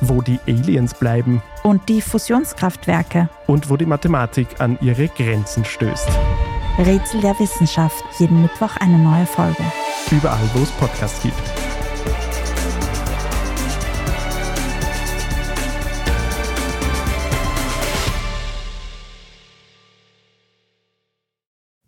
wo 0.00 0.22
die 0.22 0.38
Aliens 0.46 0.94
bleiben 0.94 1.42
und 1.62 1.88
die 1.88 2.00
Fusionskraftwerke 2.00 3.28
und 3.46 3.70
wo 3.70 3.76
die 3.76 3.86
Mathematik 3.86 4.60
an 4.60 4.78
ihre 4.80 5.08
Grenzen 5.08 5.64
stößt. 5.64 6.08
Rätsel 6.78 7.20
der 7.20 7.38
Wissenschaft, 7.38 8.02
jeden 8.18 8.42
Mittwoch 8.42 8.76
eine 8.78 8.98
neue 8.98 9.26
Folge. 9.26 9.62
Überall, 10.10 10.48
wo 10.54 10.62
es 10.62 10.70
Podcasts 10.72 11.22
gibt. 11.22 11.34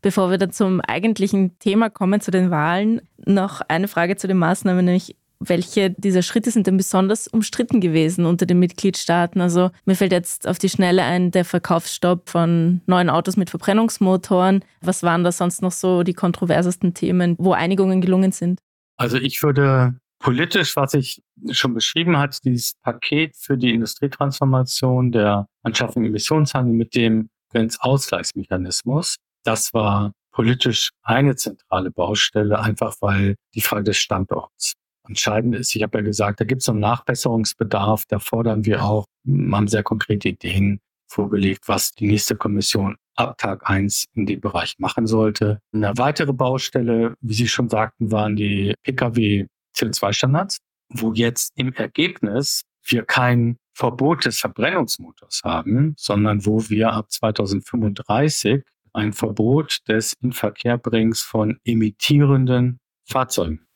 Bevor 0.02 0.30
wir 0.30 0.38
dann 0.38 0.50
zum 0.50 0.80
eigentlichen 0.80 1.58
Thema 1.60 1.88
kommen, 1.88 2.20
zu 2.20 2.32
den 2.32 2.50
Wahlen, 2.50 3.02
noch 3.24 3.60
eine 3.68 3.86
Frage 3.86 4.16
zu 4.16 4.26
den 4.26 4.36
Maßnahmen, 4.36 4.84
nämlich 4.84 5.16
welche 5.48 5.90
dieser 5.90 6.22
Schritte 6.22 6.50
sind 6.50 6.66
denn 6.66 6.76
besonders 6.76 7.28
umstritten 7.28 7.80
gewesen 7.80 8.26
unter 8.26 8.46
den 8.46 8.58
Mitgliedstaaten? 8.58 9.40
Also 9.40 9.70
mir 9.84 9.94
fällt 9.94 10.12
jetzt 10.12 10.46
auf 10.46 10.58
die 10.58 10.68
Schnelle 10.68 11.02
ein 11.02 11.30
der 11.30 11.44
Verkaufsstopp 11.44 12.28
von 12.28 12.80
neuen 12.86 13.10
Autos 13.10 13.36
mit 13.36 13.50
Verbrennungsmotoren. 13.50 14.64
Was 14.80 15.02
waren 15.02 15.24
da 15.24 15.32
sonst 15.32 15.62
noch 15.62 15.72
so 15.72 16.02
die 16.02 16.14
kontroversesten 16.14 16.94
Themen, 16.94 17.36
wo 17.38 17.52
Einigungen 17.52 18.00
gelungen 18.00 18.32
sind? 18.32 18.60
Also 18.96 19.16
ich 19.16 19.42
würde 19.42 19.96
politisch, 20.18 20.76
was 20.76 20.94
ich 20.94 21.22
schon 21.50 21.74
beschrieben 21.74 22.16
hat, 22.16 22.44
dieses 22.44 22.74
Paket 22.82 23.36
für 23.36 23.58
die 23.58 23.74
Industrietransformation 23.74 25.10
der 25.10 25.46
Anschaffung 25.62 26.04
Emissionshandel 26.04 26.74
mit 26.74 26.94
dem 26.94 27.28
Grenzausgleichsmechanismus, 27.50 29.16
das 29.44 29.74
war 29.74 30.12
politisch 30.30 30.90
eine 31.02 31.36
zentrale 31.36 31.90
Baustelle, 31.90 32.58
einfach 32.58 32.94
weil 33.00 33.34
die 33.54 33.60
Frage 33.60 33.84
des 33.84 33.98
Standorts 33.98 34.74
entscheidend 35.12 35.54
ist, 35.54 35.74
ich 35.76 35.82
habe 35.82 35.98
ja 35.98 36.04
gesagt, 36.04 36.40
da 36.40 36.44
gibt 36.44 36.62
es 36.62 36.68
einen 36.70 36.80
Nachbesserungsbedarf. 36.80 38.06
Da 38.08 38.18
fordern 38.18 38.64
wir 38.64 38.82
auch, 38.82 39.04
haben 39.26 39.68
sehr 39.68 39.82
konkrete 39.82 40.30
Ideen 40.30 40.80
vorgelegt, 41.06 41.68
was 41.68 41.92
die 41.92 42.06
nächste 42.06 42.34
Kommission 42.34 42.96
ab 43.14 43.36
Tag 43.36 43.68
eins 43.68 44.06
in 44.14 44.24
dem 44.24 44.40
Bereich 44.40 44.76
machen 44.78 45.06
sollte. 45.06 45.60
Eine 45.74 45.92
weitere 45.96 46.32
Baustelle, 46.32 47.14
wie 47.20 47.34
Sie 47.34 47.46
schon 47.46 47.68
sagten, 47.68 48.10
waren 48.10 48.36
die 48.36 48.74
Pkw 48.84 49.46
CO2-Standards, 49.76 50.58
wo 50.88 51.12
jetzt 51.12 51.52
im 51.56 51.74
Ergebnis 51.74 52.62
wir 52.84 53.04
kein 53.04 53.58
Verbot 53.74 54.24
des 54.24 54.38
Verbrennungsmotors 54.38 55.42
haben, 55.44 55.94
sondern 55.98 56.46
wo 56.46 56.68
wir 56.70 56.94
ab 56.94 57.12
2035 57.12 58.62
ein 58.94 59.12
Verbot 59.12 59.80
des 59.88 60.14
Inverkehrbringens 60.22 61.20
von 61.20 61.58
emittierenden 61.64 62.80
Fahrzeugen 63.04 63.66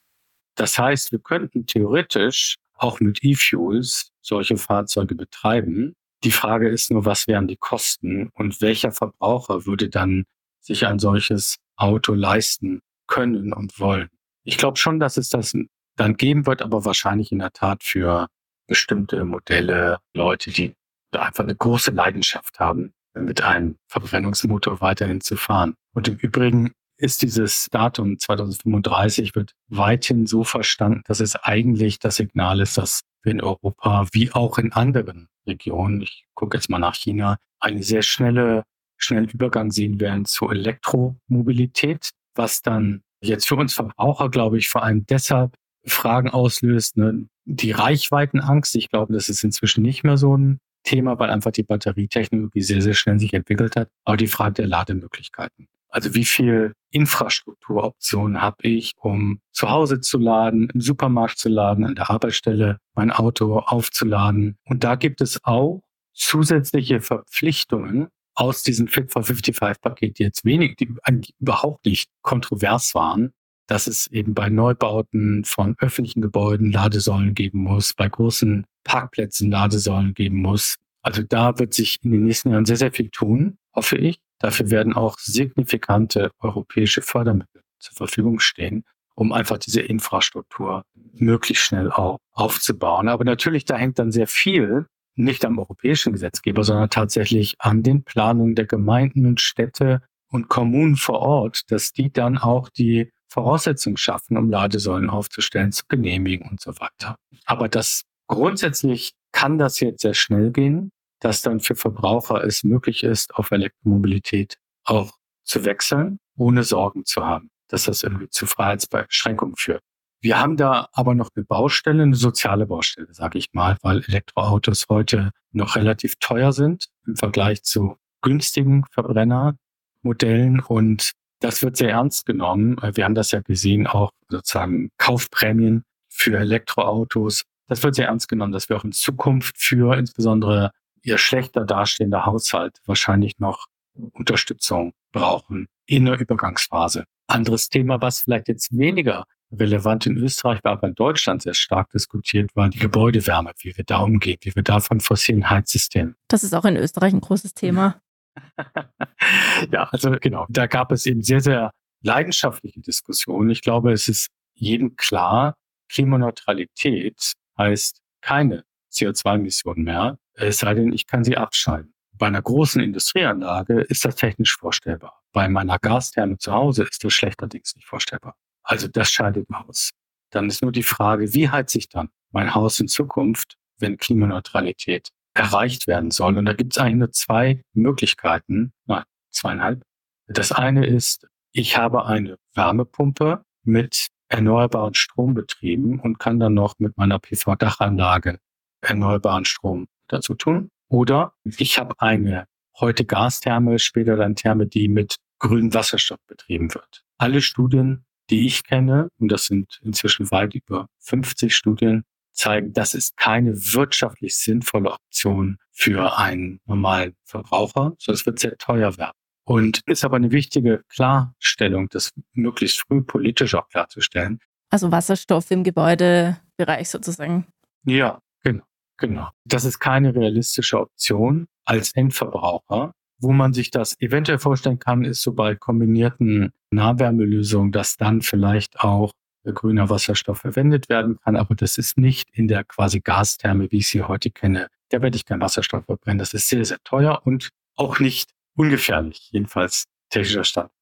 das 0.56 0.78
heißt, 0.78 1.12
wir 1.12 1.18
könnten 1.18 1.66
theoretisch 1.66 2.56
auch 2.74 3.00
mit 3.00 3.22
E-Fuels 3.22 4.10
solche 4.20 4.56
Fahrzeuge 4.56 5.14
betreiben. 5.14 5.94
Die 6.24 6.30
Frage 6.30 6.68
ist 6.68 6.90
nur, 6.90 7.04
was 7.04 7.28
wären 7.28 7.46
die 7.46 7.56
Kosten 7.56 8.30
und 8.34 8.60
welcher 8.60 8.90
Verbraucher 8.90 9.66
würde 9.66 9.88
dann 9.88 10.24
sich 10.60 10.86
ein 10.86 10.98
solches 10.98 11.56
Auto 11.76 12.14
leisten 12.14 12.80
können 13.06 13.52
und 13.52 13.78
wollen. 13.78 14.08
Ich 14.44 14.58
glaube 14.58 14.78
schon, 14.78 14.98
dass 14.98 15.16
es 15.16 15.28
das 15.28 15.54
dann 15.96 16.16
geben 16.16 16.46
wird, 16.46 16.62
aber 16.62 16.84
wahrscheinlich 16.84 17.32
in 17.32 17.38
der 17.38 17.52
Tat 17.52 17.84
für 17.84 18.26
bestimmte 18.66 19.24
Modelle, 19.24 19.98
Leute, 20.14 20.50
die 20.50 20.74
einfach 21.12 21.44
eine 21.44 21.54
große 21.54 21.92
Leidenschaft 21.92 22.58
haben, 22.58 22.92
mit 23.14 23.42
einem 23.42 23.76
Verbrennungsmotor 23.88 24.80
weiterhin 24.80 25.20
zu 25.20 25.36
fahren. 25.36 25.74
Und 25.94 26.08
im 26.08 26.16
Übrigen 26.16 26.72
ist 26.98 27.22
dieses 27.22 27.68
Datum 27.70 28.18
2035 28.18 29.34
wird 29.34 29.52
weithin 29.68 30.26
so 30.26 30.44
verstanden, 30.44 31.02
dass 31.06 31.20
es 31.20 31.36
eigentlich 31.36 31.98
das 31.98 32.16
Signal 32.16 32.60
ist, 32.60 32.78
dass 32.78 33.02
wir 33.22 33.32
in 33.32 33.42
Europa 33.42 34.06
wie 34.12 34.32
auch 34.32 34.58
in 34.58 34.72
anderen 34.72 35.28
Regionen, 35.46 36.02
ich 36.02 36.24
gucke 36.34 36.56
jetzt 36.56 36.70
mal 36.70 36.78
nach 36.78 36.94
China, 36.94 37.36
eine 37.60 37.82
sehr 37.82 38.02
schnelle, 38.02 38.64
schnellen 38.96 39.28
Übergang 39.28 39.70
sehen 39.70 40.00
werden 40.00 40.24
zur 40.24 40.52
Elektromobilität, 40.52 42.10
was 42.34 42.62
dann 42.62 43.02
jetzt 43.20 43.46
für 43.46 43.56
uns 43.56 43.74
Verbraucher, 43.74 44.30
glaube 44.30 44.58
ich, 44.58 44.68
vor 44.68 44.82
allem 44.82 45.06
deshalb 45.06 45.56
Fragen 45.84 46.30
auslöst. 46.30 46.96
Ne? 46.96 47.28
Die 47.44 47.72
Reichweitenangst, 47.72 48.74
ich 48.76 48.88
glaube, 48.90 49.12
das 49.12 49.28
ist 49.28 49.44
inzwischen 49.44 49.82
nicht 49.82 50.04
mehr 50.04 50.16
so 50.16 50.36
ein 50.36 50.58
Thema, 50.86 51.18
weil 51.18 51.30
einfach 51.30 51.50
die 51.50 51.62
Batterietechnologie 51.62 52.62
sehr, 52.62 52.80
sehr 52.80 52.94
schnell 52.94 53.18
sich 53.18 53.34
entwickelt 53.34 53.76
hat. 53.76 53.90
Aber 54.04 54.16
die 54.16 54.26
Frage 54.26 54.54
der 54.54 54.66
Lademöglichkeiten. 54.68 55.68
Also 55.88 56.14
wie 56.14 56.24
viel 56.24 56.72
Infrastrukturoptionen 56.90 58.40
habe 58.40 58.68
ich, 58.68 58.92
um 58.98 59.40
zu 59.52 59.70
Hause 59.70 60.00
zu 60.00 60.18
laden, 60.18 60.70
im 60.72 60.80
Supermarkt 60.80 61.38
zu 61.38 61.48
laden, 61.48 61.84
an 61.84 61.94
der 61.94 62.10
Arbeitsstelle 62.10 62.78
mein 62.94 63.10
Auto 63.10 63.58
aufzuladen. 63.58 64.56
Und 64.64 64.84
da 64.84 64.94
gibt 64.96 65.20
es 65.20 65.44
auch 65.44 65.82
zusätzliche 66.12 67.00
Verpflichtungen 67.00 68.08
aus 68.34 68.62
diesem 68.62 68.88
Fit 68.88 69.10
for 69.10 69.22
55 69.22 69.80
Paket, 69.80 70.18
die 70.18 70.24
jetzt 70.24 70.44
wenig, 70.44 70.76
die 70.76 70.94
überhaupt 71.38 71.86
nicht 71.86 72.10
kontrovers 72.22 72.94
waren, 72.94 73.32
dass 73.66 73.86
es 73.86 74.06
eben 74.08 74.34
bei 74.34 74.48
Neubauten 74.48 75.44
von 75.44 75.76
öffentlichen 75.78 76.20
Gebäuden 76.20 76.72
Ladesäulen 76.72 77.34
geben 77.34 77.60
muss, 77.60 77.94
bei 77.94 78.08
großen 78.08 78.66
Parkplätzen 78.86 79.50
Ladesäulen 79.50 80.14
geben 80.14 80.40
muss. 80.40 80.76
Also 81.02 81.22
da 81.22 81.58
wird 81.58 81.74
sich 81.74 81.98
in 82.02 82.12
den 82.12 82.24
nächsten 82.24 82.50
Jahren 82.50 82.64
sehr, 82.64 82.76
sehr 82.76 82.92
viel 82.92 83.10
tun, 83.10 83.58
hoffe 83.74 83.96
ich. 83.96 84.18
Dafür 84.38 84.70
werden 84.70 84.94
auch 84.94 85.18
signifikante 85.18 86.30
europäische 86.40 87.02
Fördermittel 87.02 87.62
zur 87.78 87.94
Verfügung 87.94 88.38
stehen. 88.40 88.84
um 89.16 89.32
einfach 89.32 89.58
diese 89.58 89.80
Infrastruktur 89.80 90.84
möglichst 91.14 91.64
schnell 91.64 91.90
auch 91.90 92.18
aufzubauen. 92.32 93.08
Aber 93.08 93.24
natürlich, 93.24 93.64
da 93.64 93.76
hängt 93.76 93.98
dann 93.98 94.12
sehr 94.12 94.26
viel 94.26 94.86
nicht 95.14 95.44
am 95.46 95.58
europäischen 95.58 96.12
Gesetzgeber, 96.12 96.62
sondern 96.62 96.90
tatsächlich 96.90 97.56
an 97.58 97.82
den 97.82 98.04
Planungen 98.04 98.54
der 98.54 98.66
Gemeinden 98.66 99.24
und 99.24 99.40
Städte 99.40 100.02
und 100.30 100.48
Kommunen 100.48 100.96
vor 100.96 101.20
Ort, 101.20 101.62
dass 101.70 101.92
die 101.92 102.12
dann 102.12 102.36
auch 102.36 102.68
die 102.68 103.10
Voraussetzungen 103.28 103.96
schaffen, 103.96 104.36
um 104.36 104.50
Ladesäulen 104.50 105.08
aufzustellen, 105.08 105.72
zu 105.72 105.84
genehmigen 105.88 106.48
und 106.48 106.60
so 106.60 106.72
weiter. 106.78 107.16
Aber 107.46 107.68
das 107.68 108.02
grundsätzlich 108.26 109.12
kann 109.32 109.58
das 109.58 109.80
jetzt 109.80 110.02
sehr 110.02 110.14
schnell 110.14 110.50
gehen, 110.50 110.90
dass 111.20 111.42
dann 111.42 111.60
für 111.60 111.76
Verbraucher 111.76 112.44
es 112.44 112.64
möglich 112.64 113.02
ist, 113.02 113.34
auf 113.34 113.50
Elektromobilität 113.50 114.58
auch 114.84 115.12
zu 115.44 115.64
wechseln, 115.64 116.18
ohne 116.36 116.62
Sorgen 116.62 117.04
zu 117.04 117.24
haben, 117.24 117.50
dass 117.68 117.84
das 117.84 118.02
irgendwie 118.02 118.28
zu 118.28 118.46
Freiheitsbeschränkungen 118.46 119.56
führt. 119.56 119.82
Wir 120.20 120.38
haben 120.38 120.56
da 120.56 120.88
aber 120.92 121.14
noch 121.14 121.30
eine 121.34 121.44
Baustelle, 121.44 122.02
eine 122.02 122.16
soziale 122.16 122.66
Baustelle, 122.66 123.12
sage 123.12 123.38
ich 123.38 123.52
mal, 123.52 123.76
weil 123.82 124.02
Elektroautos 124.08 124.86
heute 124.88 125.30
noch 125.52 125.76
relativ 125.76 126.16
teuer 126.18 126.52
sind 126.52 126.88
im 127.06 127.16
Vergleich 127.16 127.62
zu 127.62 127.96
günstigen 128.22 128.84
Verbrennermodellen 128.90 130.60
und 130.60 131.12
das 131.40 131.62
wird 131.62 131.76
sehr 131.76 131.90
ernst 131.90 132.24
genommen. 132.26 132.76
Wir 132.94 133.04
haben 133.04 133.14
das 133.14 133.30
ja 133.30 133.40
gesehen, 133.40 133.86
auch 133.86 134.10
sozusagen 134.28 134.90
Kaufprämien 134.96 135.84
für 136.08 136.38
Elektroautos. 136.38 137.44
Das 137.68 137.82
wird 137.82 137.94
sehr 137.94 138.08
ernst 138.08 138.28
genommen, 138.28 138.52
dass 138.52 138.68
wir 138.68 138.76
auch 138.76 138.84
in 138.84 138.92
Zukunft 138.92 139.56
für 139.58 139.96
insbesondere 139.96 140.70
ihr 141.02 141.18
schlechter 141.18 141.64
dastehende 141.64 142.26
Haushalt 142.26 142.80
wahrscheinlich 142.86 143.38
noch 143.38 143.66
Unterstützung 144.12 144.92
brauchen 145.12 145.68
in 145.86 146.04
der 146.04 146.18
Übergangsphase. 146.18 147.04
Anderes 147.28 147.68
Thema, 147.68 148.00
was 148.00 148.20
vielleicht 148.20 148.48
jetzt 148.48 148.76
weniger 148.76 149.24
relevant 149.52 150.06
in 150.06 150.16
Österreich 150.16 150.62
war, 150.64 150.72
aber 150.72 150.88
in 150.88 150.94
Deutschland 150.94 151.42
sehr 151.42 151.54
stark 151.54 151.90
diskutiert, 151.90 152.54
war 152.54 152.68
die 152.68 152.78
Gebäudewärme, 152.78 153.52
wie 153.60 153.76
wir 153.76 153.84
da 153.84 153.98
umgehen, 153.98 154.38
wie 154.42 154.54
wir 154.54 154.62
da 154.62 154.80
von 154.80 155.00
fossilen 155.00 155.48
Heizsystemen. 155.48 156.16
Das 156.28 156.42
ist 156.42 156.54
auch 156.54 156.64
in 156.64 156.76
Österreich 156.76 157.12
ein 157.12 157.20
großes 157.20 157.54
Thema. 157.54 158.00
ja, 159.72 159.84
also 159.92 160.10
genau, 160.20 160.46
da 160.48 160.66
gab 160.66 160.92
es 160.92 161.06
eben 161.06 161.22
sehr, 161.22 161.40
sehr 161.40 161.70
leidenschaftliche 162.02 162.80
Diskussionen. 162.80 163.50
Ich 163.50 163.62
glaube, 163.62 163.92
es 163.92 164.08
ist 164.08 164.28
jedem 164.54 164.96
klar, 164.96 165.54
Klimaneutralität 165.88 167.34
heißt 167.58 168.02
keine 168.20 168.64
CO2-Emissionen 168.92 169.84
mehr, 169.84 170.18
es 170.34 170.58
sei 170.58 170.74
denn, 170.74 170.92
ich 170.92 171.06
kann 171.06 171.24
sie 171.24 171.36
abschalten. 171.36 171.94
Bei 172.12 172.26
einer 172.26 172.42
großen 172.42 172.82
Industrieanlage 172.82 173.80
ist 173.82 174.04
das 174.04 174.16
technisch 174.16 174.56
vorstellbar. 174.56 175.22
Bei 175.32 175.48
meiner 175.48 175.78
Gastherme 175.78 176.38
zu 176.38 176.52
Hause 176.52 176.84
ist 176.84 177.04
das 177.04 177.12
schlechterdings 177.12 177.76
nicht 177.76 177.86
vorstellbar. 177.86 178.36
Also 178.62 178.88
das 178.88 179.10
scheidet 179.10 179.48
aus. 179.50 179.90
Dann 180.30 180.48
ist 180.48 180.62
nur 180.62 180.72
die 180.72 180.82
Frage, 180.82 181.34
wie 181.34 181.50
heizt 181.50 181.72
sich 181.72 181.88
dann 181.88 182.08
mein 182.30 182.54
Haus 182.54 182.80
in 182.80 182.88
Zukunft, 182.88 183.56
wenn 183.78 183.98
Klimaneutralität 183.98 185.10
erreicht 185.34 185.86
werden 185.86 186.10
soll? 186.10 186.38
Und 186.38 186.46
da 186.46 186.54
gibt 186.54 186.74
es 186.74 186.78
eigentlich 186.78 186.96
nur 186.96 187.12
zwei 187.12 187.62
Möglichkeiten, 187.74 188.72
nein, 188.86 189.04
zweieinhalb. 189.30 189.82
Das 190.26 190.52
eine 190.52 190.86
ist, 190.86 191.26
ich 191.52 191.76
habe 191.76 192.06
eine 192.06 192.38
Wärmepumpe 192.54 193.44
mit 193.62 194.08
erneuerbaren 194.28 194.94
Strom 194.94 195.34
betrieben 195.34 196.00
und 196.00 196.18
kann 196.18 196.40
dann 196.40 196.54
noch 196.54 196.74
mit 196.78 196.96
meiner 196.96 197.18
PV-Dachanlage 197.18 198.38
erneuerbaren 198.80 199.44
Strom 199.44 199.86
dazu 200.08 200.34
tun. 200.34 200.70
Oder 200.88 201.34
ich 201.44 201.78
habe 201.78 201.94
eine 201.98 202.46
heute 202.78 203.04
Gastherme, 203.04 203.78
später 203.78 204.16
dann 204.16 204.36
Therme, 204.36 204.66
die 204.66 204.88
mit 204.88 205.16
grünem 205.38 205.72
Wasserstoff 205.74 206.18
betrieben 206.26 206.74
wird. 206.74 207.04
Alle 207.18 207.40
Studien, 207.40 208.04
die 208.30 208.46
ich 208.46 208.64
kenne, 208.64 209.08
und 209.18 209.28
das 209.30 209.46
sind 209.46 209.80
inzwischen 209.82 210.30
weit 210.30 210.54
über 210.54 210.88
50 210.98 211.54
Studien, 211.54 212.04
zeigen, 212.32 212.72
das 212.72 212.94
ist 212.94 213.16
keine 213.16 213.54
wirtschaftlich 213.54 214.36
sinnvolle 214.36 214.92
Option 214.92 215.58
für 215.72 216.18
einen 216.18 216.60
normalen 216.66 217.14
Verbraucher, 217.24 217.94
sondern 217.98 218.20
es 218.20 218.26
wird 218.26 218.38
sehr 218.38 218.56
teuer 218.58 218.96
werden. 218.98 219.16
Und 219.46 219.80
ist 219.86 220.04
aber 220.04 220.16
eine 220.16 220.32
wichtige 220.32 220.82
Klarstellung, 220.88 221.88
das 221.88 222.10
möglichst 222.32 222.80
früh 222.80 223.02
politisch 223.02 223.54
auch 223.54 223.68
klarzustellen. 223.68 224.40
Also 224.70 224.90
Wasserstoff 224.90 225.50
im 225.52 225.62
Gebäudebereich 225.62 226.90
sozusagen. 226.90 227.46
Ja, 227.84 228.20
genau. 228.42 228.64
Genau. 228.98 229.28
Das 229.44 229.64
ist 229.64 229.78
keine 229.78 230.14
realistische 230.14 230.80
Option 230.80 231.46
als 231.64 231.92
Endverbraucher. 231.92 232.92
Wo 233.18 233.32
man 233.32 233.54
sich 233.54 233.70
das 233.70 233.98
eventuell 234.00 234.38
vorstellen 234.38 234.78
kann, 234.78 235.04
ist 235.04 235.22
so 235.22 235.32
bei 235.32 235.54
kombinierten 235.54 236.52
Nahwärmelösungen, 236.70 237.72
dass 237.72 237.96
dann 237.96 238.22
vielleicht 238.22 238.80
auch 238.80 239.12
grüner 239.44 239.88
Wasserstoff 239.88 240.38
verwendet 240.38 240.88
werden 240.88 241.18
kann. 241.22 241.36
Aber 241.36 241.54
das 241.54 241.78
ist 241.78 241.96
nicht 241.96 242.28
in 242.32 242.48
der 242.48 242.64
quasi 242.64 243.00
Gastherme, 243.00 243.70
wie 243.70 243.78
ich 243.78 243.88
sie 243.88 244.02
heute 244.02 244.30
kenne. 244.30 244.68
Da 244.90 245.02
werde 245.02 245.16
ich 245.16 245.24
keinen 245.24 245.40
Wasserstoff 245.40 245.84
verbrennen. 245.84 246.18
Das 246.18 246.34
ist 246.34 246.48
sehr, 246.48 246.64
sehr 246.64 246.78
teuer 246.84 247.22
und 247.24 247.50
auch 247.76 248.00
nicht 248.00 248.30
ungefährlich, 248.56 249.28
jedenfalls 249.32 249.84
technischer 250.10 250.44
Standpunkt. 250.44 250.76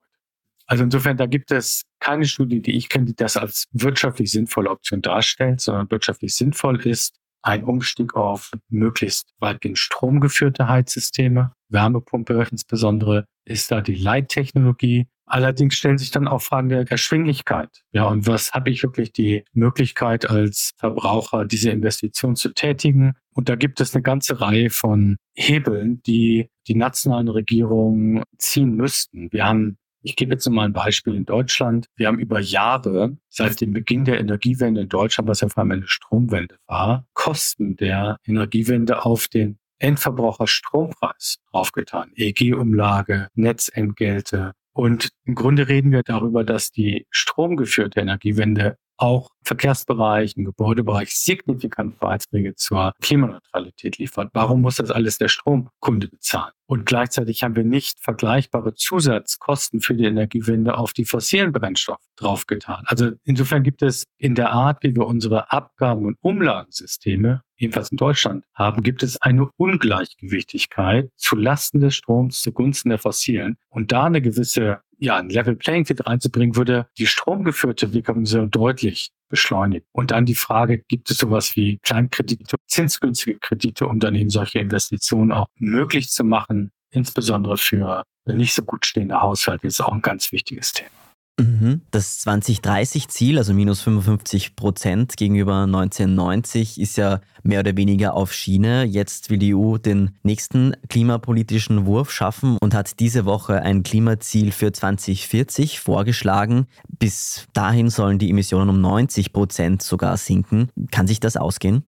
Also 0.66 0.84
insofern, 0.84 1.16
da 1.16 1.26
gibt 1.26 1.50
es 1.50 1.82
keine 2.00 2.24
Studie, 2.24 2.62
die 2.62 2.76
ich 2.76 2.88
kenne, 2.88 3.06
die 3.06 3.14
das 3.14 3.36
als 3.36 3.66
wirtschaftlich 3.72 4.30
sinnvolle 4.30 4.70
Option 4.70 5.02
darstellt, 5.02 5.60
sondern 5.60 5.90
wirtschaftlich 5.90 6.34
sinnvoll 6.34 6.80
ist, 6.86 7.18
ein 7.42 7.64
Umstieg 7.64 8.14
auf 8.14 8.52
möglichst 8.70 9.34
weitgehend 9.38 9.78
stromgeführte 9.78 10.66
Heizsysteme. 10.66 11.52
Wärmepumpe 11.68 12.46
insbesondere 12.50 13.26
ist 13.44 13.70
da 13.70 13.82
die 13.82 13.96
Leittechnologie. 13.96 15.08
Allerdings 15.26 15.74
stellen 15.74 15.98
sich 15.98 16.10
dann 16.10 16.28
auch 16.28 16.42
Fragen 16.42 16.68
der 16.68 16.90
Erschwinglichkeit. 16.90 17.82
Ja, 17.92 18.04
und 18.04 18.26
was 18.26 18.52
habe 18.52 18.70
ich 18.70 18.82
wirklich 18.82 19.12
die 19.12 19.44
Möglichkeit 19.52 20.28
als 20.28 20.72
Verbraucher, 20.76 21.44
diese 21.44 21.70
Investition 21.70 22.36
zu 22.36 22.50
tätigen? 22.52 23.14
Und 23.32 23.48
da 23.48 23.56
gibt 23.56 23.80
es 23.80 23.94
eine 23.94 24.02
ganze 24.02 24.40
Reihe 24.40 24.70
von 24.70 25.16
Hebeln, 25.34 26.02
die 26.02 26.50
die 26.66 26.74
nationalen 26.74 27.28
Regierungen 27.28 28.22
ziehen 28.38 28.74
müssten. 28.76 29.32
Wir 29.32 29.46
haben 29.46 29.78
ich 30.06 30.16
gebe 30.16 30.34
jetzt 30.34 30.46
mal 30.50 30.66
ein 30.66 30.74
Beispiel 30.74 31.14
in 31.14 31.24
Deutschland. 31.24 31.86
Wir 31.96 32.08
haben 32.08 32.18
über 32.18 32.38
Jahre, 32.38 33.16
seit 33.30 33.62
dem 33.62 33.72
Beginn 33.72 34.04
der 34.04 34.20
Energiewende 34.20 34.82
in 34.82 34.88
Deutschland, 34.90 35.30
was 35.30 35.40
ja 35.40 35.48
vor 35.48 35.62
allem 35.62 35.72
eine 35.72 35.88
Stromwende 35.88 36.58
war, 36.66 37.06
Kosten 37.14 37.76
der 37.76 38.18
Energiewende 38.26 39.06
auf 39.06 39.28
den 39.28 39.58
Endverbraucher 39.78 40.46
Strompreis 40.46 41.38
aufgetan. 41.50 42.12
EG-Umlage, 42.14 43.28
Netzentgelte. 43.34 44.52
Und 44.74 45.10
im 45.24 45.36
Grunde 45.36 45.68
reden 45.68 45.92
wir 45.92 46.02
darüber, 46.02 46.44
dass 46.44 46.72
die 46.72 47.06
stromgeführte 47.10 48.00
Energiewende 48.00 48.76
auch 48.96 49.30
Verkehrsbereich, 49.42 50.36
im 50.36 50.44
Gebäudebereich 50.44 51.14
signifikant 51.14 51.98
Beiträge 51.98 52.54
zur 52.54 52.92
Klimaneutralität 53.02 53.98
liefert. 53.98 54.30
Warum 54.32 54.62
muss 54.62 54.76
das 54.76 54.90
alles 54.90 55.18
der 55.18 55.28
Stromkunde 55.28 56.08
bezahlen? 56.08 56.52
Und 56.66 56.86
gleichzeitig 56.86 57.42
haben 57.42 57.56
wir 57.56 57.64
nicht 57.64 58.00
vergleichbare 58.00 58.74
Zusatzkosten 58.74 59.80
für 59.80 59.94
die 59.94 60.04
Energiewende 60.04 60.78
auf 60.78 60.94
die 60.94 61.04
fossilen 61.04 61.52
Brennstoffe 61.52 61.98
draufgetan. 62.16 62.84
Also 62.86 63.10
insofern 63.24 63.62
gibt 63.62 63.82
es 63.82 64.04
in 64.16 64.34
der 64.34 64.50
Art, 64.50 64.82
wie 64.82 64.96
wir 64.96 65.06
unsere 65.06 65.52
Abgaben- 65.52 66.06
und 66.06 66.16
Umlagensysteme, 66.22 67.42
jedenfalls 67.56 67.90
in 67.90 67.98
Deutschland, 67.98 68.44
haben, 68.54 68.82
gibt 68.82 69.02
es 69.02 69.20
eine 69.20 69.50
Ungleichgewichtigkeit 69.58 71.10
zu 71.16 71.36
Lasten 71.36 71.80
des 71.80 71.96
Stroms 71.96 72.40
zugunsten 72.40 72.88
der 72.88 72.98
fossilen. 72.98 73.58
Und 73.68 73.92
da 73.92 74.04
eine 74.04 74.22
gewisse 74.22 74.80
ja, 74.98 75.16
ein 75.16 75.28
Level 75.28 75.56
Playing 75.56 75.86
Field 75.86 76.06
reinzubringen, 76.06 76.56
würde 76.56 76.88
die 76.98 77.06
stromgeführte 77.06 77.88
Dekarboniserung 77.88 78.50
deutlich 78.50 79.12
beschleunigen. 79.28 79.86
Und 79.92 80.10
dann 80.10 80.26
die 80.26 80.34
Frage, 80.34 80.78
gibt 80.78 81.10
es 81.10 81.18
sowas 81.18 81.56
wie 81.56 81.78
Kleinkredite, 81.78 82.56
zinsgünstige 82.66 83.38
Kredite, 83.38 83.86
um 83.86 84.00
dann 84.00 84.14
eben 84.14 84.30
solche 84.30 84.58
Investitionen 84.58 85.32
auch 85.32 85.46
möglich 85.58 86.10
zu 86.10 86.24
machen, 86.24 86.70
insbesondere 86.90 87.56
für 87.56 88.04
nicht 88.26 88.54
so 88.54 88.62
gut 88.62 88.86
stehende 88.86 89.20
Haushalte, 89.20 89.66
ist 89.66 89.80
auch 89.80 89.92
ein 89.92 90.02
ganz 90.02 90.32
wichtiges 90.32 90.72
Thema. 90.72 91.03
Mhm. 91.38 91.82
Das 91.90 92.24
2030-Ziel, 92.24 93.38
also 93.38 93.54
minus 93.54 93.80
55 93.82 94.54
Prozent 94.54 95.16
gegenüber 95.16 95.62
1990, 95.64 96.80
ist 96.80 96.96
ja 96.96 97.20
mehr 97.42 97.60
oder 97.60 97.76
weniger 97.76 98.14
auf 98.14 98.32
Schiene. 98.32 98.84
Jetzt 98.84 99.30
will 99.30 99.38
die 99.38 99.54
EU 99.54 99.78
den 99.78 100.16
nächsten 100.22 100.76
klimapolitischen 100.88 101.86
Wurf 101.86 102.12
schaffen 102.12 102.56
und 102.60 102.72
hat 102.72 103.00
diese 103.00 103.24
Woche 103.24 103.62
ein 103.62 103.82
Klimaziel 103.82 104.52
für 104.52 104.70
2040 104.70 105.80
vorgeschlagen. 105.80 106.66
Bis 106.88 107.46
dahin 107.52 107.90
sollen 107.90 108.18
die 108.18 108.30
Emissionen 108.30 108.70
um 108.70 108.80
90 108.80 109.32
Prozent 109.32 109.82
sogar 109.82 110.16
sinken. 110.16 110.68
Kann 110.92 111.08
sich 111.08 111.18
das 111.18 111.36
ausgehen? 111.36 111.84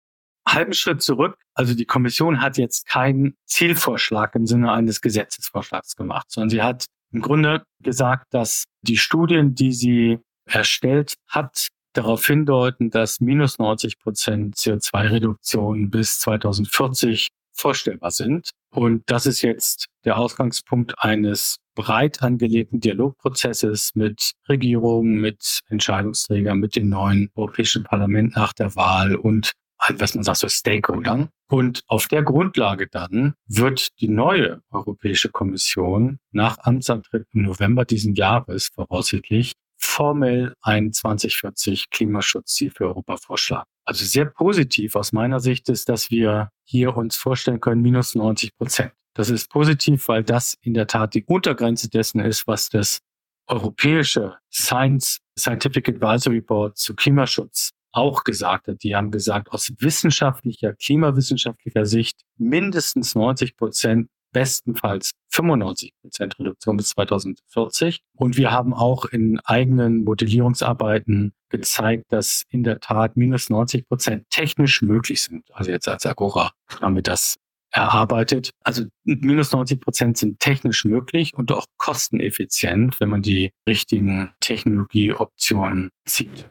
halben 0.46 0.72
Schritt 0.72 1.02
zurück. 1.02 1.38
Also 1.55 1.74
die 1.74 1.85
Kommission 1.85 2.40
hat 2.40 2.59
jetzt 2.59 2.87
keinen 2.87 3.37
Zielvorschlag 3.46 4.35
im 4.35 4.46
Sinne 4.46 4.72
eines 4.72 5.00
Gesetzesvorschlags 5.00 5.96
gemacht, 5.96 6.26
sondern 6.31 6.50
sie 6.50 6.62
hat 6.62 6.87
im 7.12 7.20
Grunde 7.20 7.62
gesagt, 7.81 8.26
dass 8.31 8.64
die 8.83 8.97
Studien, 8.97 9.55
die 9.55 9.73
sie 9.73 10.18
erstellt 10.45 11.14
hat, 11.29 11.68
darauf 11.92 12.27
hindeuten, 12.27 12.90
dass 12.90 13.21
minus 13.21 13.59
90 13.59 13.99
Prozent 13.99 14.57
CO2-Reduktion 14.57 15.90
bis 15.90 16.18
2040 16.21 17.29
vorstellbar 17.53 18.11
sind. 18.11 18.51
Und 18.71 19.03
das 19.07 19.27
ist 19.27 19.42
jetzt 19.42 19.87
der 20.05 20.16
Ausgangspunkt 20.16 20.95
eines 20.99 21.59
breit 21.75 22.23
angelegten 22.23 22.81
Dialogprozesses 22.81 23.95
mit 23.95 24.33
Regierungen, 24.49 25.21
mit 25.21 25.61
Entscheidungsträgern, 25.68 26.59
mit 26.59 26.77
dem 26.77 26.88
neuen 26.88 27.31
Europäischen 27.35 27.85
Parlament 27.85 28.37
nach 28.37 28.53
der 28.53 28.75
Wahl 28.75 29.14
und 29.14 29.53
halt, 29.83 30.01
was 30.01 30.14
man 30.14 30.25
sagt, 30.25 30.38
so 30.38 30.49
Stakeholdern. 30.49 31.29
Und 31.49 31.83
auf 31.87 32.09
der 32.09 32.23
Grundlage 32.23 32.87
dann 32.87 33.35
wird 33.47 34.01
die 34.01 34.09
neue 34.09 34.62
Europäische 34.71 35.29
Kommission 35.29 36.18
nach 36.31 36.59
Amtsantritt 36.59 37.27
im 37.33 37.42
November 37.42 37.85
diesen 37.85 38.14
Jahres 38.14 38.68
voraussichtlich 38.68 39.53
formell 39.77 40.55
ein 40.62 40.92
2040 40.92 41.90
Klimaschutzziel 41.90 42.71
für 42.71 42.87
Europa 42.87 43.16
vorschlagen. 43.16 43.68
Also 43.85 44.05
sehr 44.05 44.27
positiv 44.27 44.95
aus 44.95 45.12
meiner 45.12 45.40
Sicht 45.40 45.68
ist, 45.68 45.88
dass 45.88 46.11
wir 46.11 46.51
hier 46.64 46.97
uns 46.97 47.16
vorstellen 47.16 47.61
können, 47.61 47.83
minus 47.83 48.14
90 48.14 48.57
Prozent. 48.57 48.92
Das 49.14 49.29
ist 49.29 49.51
positiv, 49.51 50.09
weil 50.09 50.23
das 50.23 50.57
in 50.62 50.75
der 50.75 50.87
Tat 50.87 51.14
die 51.14 51.25
Untergrenze 51.25 51.90
dessen 51.90 52.21
ist, 52.21 52.47
was 52.47 52.71
das 52.71 53.01
europäische 53.49 54.38
Science 54.51 55.18
Scientific 55.38 55.88
Advisory 55.88 56.40
Board 56.40 56.79
zu 56.79 56.95
Klimaschutz 56.95 57.73
auch 57.92 58.24
gesagt 58.24 58.68
hat. 58.68 58.83
Die 58.83 58.96
haben 58.96 59.11
gesagt, 59.11 59.50
aus 59.52 59.72
wissenschaftlicher, 59.78 60.74
klimawissenschaftlicher 60.74 61.87
Sicht 61.87 62.22
mindestens 62.37 63.14
90 63.14 63.57
Prozent 63.57 64.09
bestenfalls 64.33 65.12
95 65.28 65.92
Prozent 66.00 66.38
Reduktion 66.38 66.76
bis 66.76 66.88
2040. 66.90 68.02
Und 68.16 68.37
wir 68.37 68.50
haben 68.50 68.74
auch 68.74 69.05
in 69.05 69.38
eigenen 69.40 70.05
Modellierungsarbeiten 70.05 71.33
gezeigt, 71.50 72.07
dass 72.09 72.44
in 72.48 72.64
der 72.64 72.81
Tat 72.81 73.16
minus 73.16 73.50
90 73.50 73.87
Prozent 73.87 74.24
technisch 74.31 74.83
möglich 74.83 75.22
sind. 75.22 75.44
Also 75.52 75.70
jetzt 75.70 75.87
als 75.87 76.07
Agora 76.07 76.52
haben 76.81 76.94
wir 76.94 77.02
das 77.02 77.37
erarbeitet. 77.70 78.50
Also 78.62 78.85
minus 79.05 79.52
90 79.52 79.81
Prozent 79.81 80.18
sind 80.18 80.40
technisch 80.40 80.85
möglich 80.85 81.33
und 81.35 81.52
auch 81.52 81.66
kosteneffizient, 81.78 83.00
wenn 83.00 83.09
man 83.09 83.22
die 83.22 83.52
richtigen 83.66 84.31
Technologieoptionen 84.40 85.90
zieht. 86.07 86.50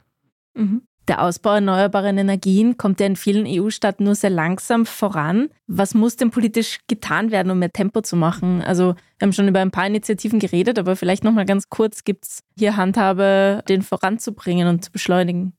Mhm. 0.56 0.88
Der 1.12 1.22
Ausbau 1.22 1.56
erneuerbarer 1.56 2.08
Energien 2.08 2.78
kommt 2.78 3.02
ja 3.02 3.06
in 3.06 3.18
vielen 3.18 3.46
EU-Staaten 3.46 4.06
nur 4.06 4.16
sehr 4.16 4.30
langsam 4.30 4.86
voran. 4.86 5.50
Was 5.68 5.94
muss 5.94 6.16
denn 6.16 6.32
politisch 6.32 6.80
getan 6.88 7.32
werden, 7.32 7.52
um 7.52 7.60
mehr 7.60 7.74
Tempo 7.74 8.00
zu 8.00 8.16
machen? 8.16 8.62
Also 8.62 8.96
wir 9.18 9.26
haben 9.26 9.34
schon 9.34 9.50
über 9.50 9.60
ein 9.60 9.72
paar 9.72 9.86
Initiativen 9.86 10.40
geredet, 10.40 10.80
aber 10.80 10.96
vielleicht 10.96 11.26
noch 11.26 11.34
mal 11.34 11.46
ganz 11.46 11.68
kurz, 11.68 12.06
gibt 12.06 12.24
es 12.24 12.44
hier 12.58 12.78
Handhabe, 12.78 13.62
den 13.68 13.82
voranzubringen 13.82 14.70
und 14.70 14.86
zu 14.86 14.92
beschleunigen? 14.94 15.52